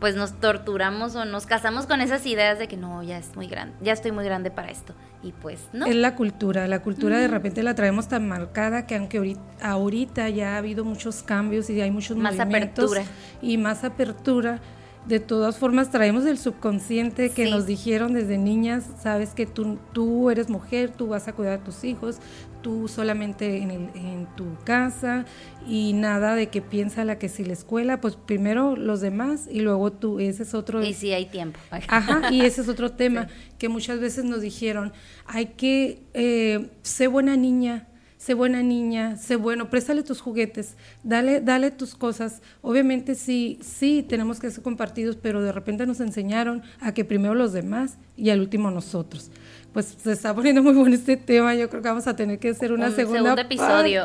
pues 0.00 0.16
nos 0.16 0.38
torturamos 0.38 1.14
o 1.14 1.24
nos 1.24 1.46
casamos 1.46 1.86
con 1.86 2.02
esas 2.02 2.26
ideas 2.26 2.58
de 2.58 2.68
que 2.68 2.76
no, 2.76 3.02
ya 3.02 3.16
es 3.16 3.36
muy 3.36 3.46
grande, 3.46 3.74
ya 3.80 3.92
estoy 3.94 4.12
muy 4.12 4.24
grande 4.24 4.50
para 4.50 4.70
esto. 4.70 4.94
Y 5.22 5.32
pues 5.32 5.60
no. 5.72 5.86
Es 5.86 5.94
la 5.94 6.14
cultura, 6.14 6.68
la 6.68 6.82
cultura 6.82 7.18
de 7.18 7.28
repente 7.28 7.62
la 7.62 7.74
traemos 7.74 8.08
tan 8.08 8.28
marcada 8.28 8.86
que 8.86 8.96
aunque 8.96 9.36
ahorita, 9.62 10.28
ya 10.28 10.56
ha 10.56 10.58
habido 10.58 10.84
muchos 10.84 11.22
cambios 11.22 11.70
y 11.70 11.80
hay 11.80 11.90
muchos 11.90 12.18
más 12.18 12.36
movimientos 12.36 12.92
apertura. 12.92 13.16
y 13.40 13.56
más 13.56 13.84
apertura, 13.84 14.60
de 15.06 15.20
todas 15.20 15.58
formas 15.58 15.90
traemos 15.90 16.24
el 16.24 16.38
subconsciente 16.38 17.30
que 17.30 17.50
nos 17.50 17.66
dijeron 17.66 18.14
desde 18.14 18.38
niñas, 18.38 18.84
sabes 19.02 19.30
que 19.30 19.46
tú, 19.46 19.78
tú 19.92 20.30
eres 20.30 20.48
mujer, 20.48 20.90
tú 20.90 21.08
vas 21.08 21.28
a 21.28 21.34
cuidar 21.34 21.60
a 21.60 21.64
tus 21.64 21.84
hijos, 21.84 22.18
tú 22.62 22.88
solamente 22.88 23.58
en, 23.58 23.70
el, 23.70 23.90
en 23.94 24.26
tu 24.36 24.56
casa 24.64 25.26
y 25.68 25.92
nada 25.92 26.34
de 26.34 26.48
que 26.48 26.62
piensa 26.62 27.04
la 27.04 27.18
que 27.18 27.28
si 27.28 27.44
la 27.44 27.52
escuela, 27.52 28.00
pues 28.00 28.16
primero 28.16 28.76
los 28.76 29.02
demás 29.02 29.46
y 29.50 29.60
luego 29.60 29.92
tú, 29.92 30.20
ese 30.20 30.44
es 30.44 30.54
otro... 30.54 30.82
Y 30.82 30.94
si 30.94 31.12
hay 31.12 31.26
tiempo. 31.26 31.60
Ajá, 31.88 32.32
y 32.32 32.40
ese 32.40 32.62
es 32.62 32.68
otro 32.68 32.92
tema 32.92 33.28
que 33.58 33.68
muchas 33.68 34.00
veces 34.00 34.24
nos 34.24 34.40
dijeron, 34.40 34.92
hay 35.26 35.46
que 35.46 36.02
eh, 36.14 36.70
ser 36.80 37.10
buena 37.10 37.36
niña, 37.36 37.88
sé 38.24 38.32
buena 38.32 38.62
niña, 38.62 39.16
sé 39.18 39.36
bueno, 39.36 39.68
préstale 39.68 40.02
tus 40.02 40.22
juguetes, 40.22 40.76
dale, 41.02 41.42
dale 41.42 41.70
tus 41.70 41.94
cosas. 41.94 42.40
Obviamente 42.62 43.16
sí, 43.16 43.58
sí, 43.60 44.02
tenemos 44.08 44.40
que 44.40 44.50
ser 44.50 44.62
compartidos, 44.62 45.16
pero 45.20 45.42
de 45.42 45.52
repente 45.52 45.84
nos 45.84 46.00
enseñaron 46.00 46.62
a 46.80 46.94
que 46.94 47.04
primero 47.04 47.34
los 47.34 47.52
demás 47.52 47.98
y 48.16 48.30
al 48.30 48.40
último 48.40 48.70
nosotros. 48.70 49.30
Pues 49.74 49.94
se 50.02 50.12
está 50.12 50.34
poniendo 50.34 50.62
muy 50.62 50.72
bueno 50.72 50.94
este 50.94 51.18
tema, 51.18 51.54
yo 51.54 51.68
creo 51.68 51.82
que 51.82 51.88
vamos 51.88 52.06
a 52.06 52.16
tener 52.16 52.38
que 52.38 52.48
hacer 52.48 52.72
una 52.72 52.90
segunda 52.92 53.36
segundo 53.36 53.42
episodio. 53.42 54.04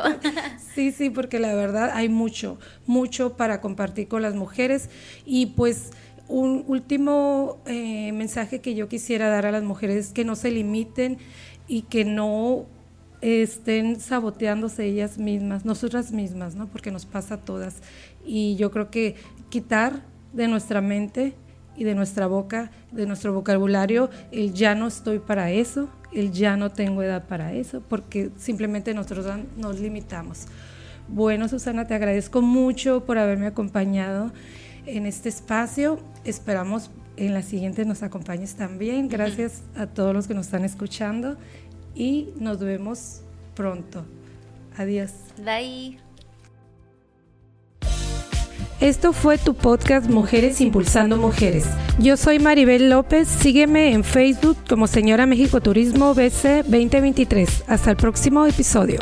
Sí, 0.74 0.92
sí, 0.92 1.08
porque 1.08 1.38
la 1.38 1.54
verdad 1.54 1.90
hay 1.94 2.10
mucho, 2.10 2.58
mucho 2.86 3.38
para 3.38 3.62
compartir 3.62 4.06
con 4.06 4.20
las 4.20 4.34
mujeres 4.34 4.90
y 5.24 5.46
pues 5.46 5.92
un 6.28 6.64
último 6.68 7.58
eh, 7.64 8.12
mensaje 8.12 8.60
que 8.60 8.74
yo 8.74 8.86
quisiera 8.86 9.30
dar 9.30 9.46
a 9.46 9.50
las 9.50 9.62
mujeres 9.62 10.08
es 10.08 10.12
que 10.12 10.26
no 10.26 10.36
se 10.36 10.50
limiten 10.50 11.16
y 11.66 11.82
que 11.82 12.04
no 12.04 12.66
estén 13.20 14.00
saboteándose 14.00 14.84
ellas 14.84 15.18
mismas, 15.18 15.64
nosotras 15.64 16.12
mismas, 16.12 16.54
¿no? 16.54 16.66
Porque 16.66 16.90
nos 16.90 17.06
pasa 17.06 17.34
a 17.34 17.38
todas. 17.38 17.76
Y 18.24 18.56
yo 18.56 18.70
creo 18.70 18.90
que 18.90 19.16
quitar 19.48 20.02
de 20.32 20.48
nuestra 20.48 20.80
mente 20.80 21.34
y 21.76 21.84
de 21.84 21.94
nuestra 21.94 22.26
boca, 22.26 22.70
de 22.92 23.06
nuestro 23.06 23.32
vocabulario, 23.32 24.10
el 24.32 24.52
ya 24.52 24.74
no 24.74 24.86
estoy 24.86 25.18
para 25.18 25.50
eso, 25.50 25.88
el 26.12 26.32
ya 26.32 26.56
no 26.56 26.70
tengo 26.70 27.02
edad 27.02 27.26
para 27.26 27.52
eso, 27.52 27.82
porque 27.88 28.30
simplemente 28.36 28.94
nosotros 28.94 29.26
nos 29.56 29.80
limitamos. 29.80 30.46
Bueno, 31.08 31.48
Susana, 31.48 31.86
te 31.86 31.94
agradezco 31.94 32.42
mucho 32.42 33.04
por 33.04 33.18
haberme 33.18 33.46
acompañado 33.46 34.32
en 34.86 35.06
este 35.06 35.28
espacio. 35.28 35.98
Esperamos 36.24 36.90
en 37.16 37.34
la 37.34 37.42
siguiente 37.42 37.84
nos 37.84 38.02
acompañes 38.02 38.54
también. 38.54 39.08
Gracias 39.08 39.62
a 39.76 39.86
todos 39.86 40.14
los 40.14 40.26
que 40.28 40.34
nos 40.34 40.46
están 40.46 40.64
escuchando 40.64 41.36
y 41.94 42.28
nos 42.38 42.60
vemos 42.60 43.22
pronto. 43.54 44.04
Adiós. 44.76 45.12
Bye. 45.38 45.98
Esto 48.80 49.12
fue 49.12 49.36
tu 49.36 49.52
podcast 49.52 50.08
Mujeres 50.08 50.58
Impulsando 50.62 51.18
Mujeres. 51.18 51.66
Yo 51.98 52.16
soy 52.16 52.38
Maribel 52.38 52.88
López. 52.88 53.28
Sígueme 53.28 53.92
en 53.92 54.04
Facebook 54.04 54.56
como 54.66 54.86
Señora 54.86 55.26
México 55.26 55.60
Turismo 55.60 56.14
BC 56.14 56.62
2023. 56.62 57.64
Hasta 57.66 57.90
el 57.90 57.96
próximo 57.98 58.46
episodio. 58.46 58.98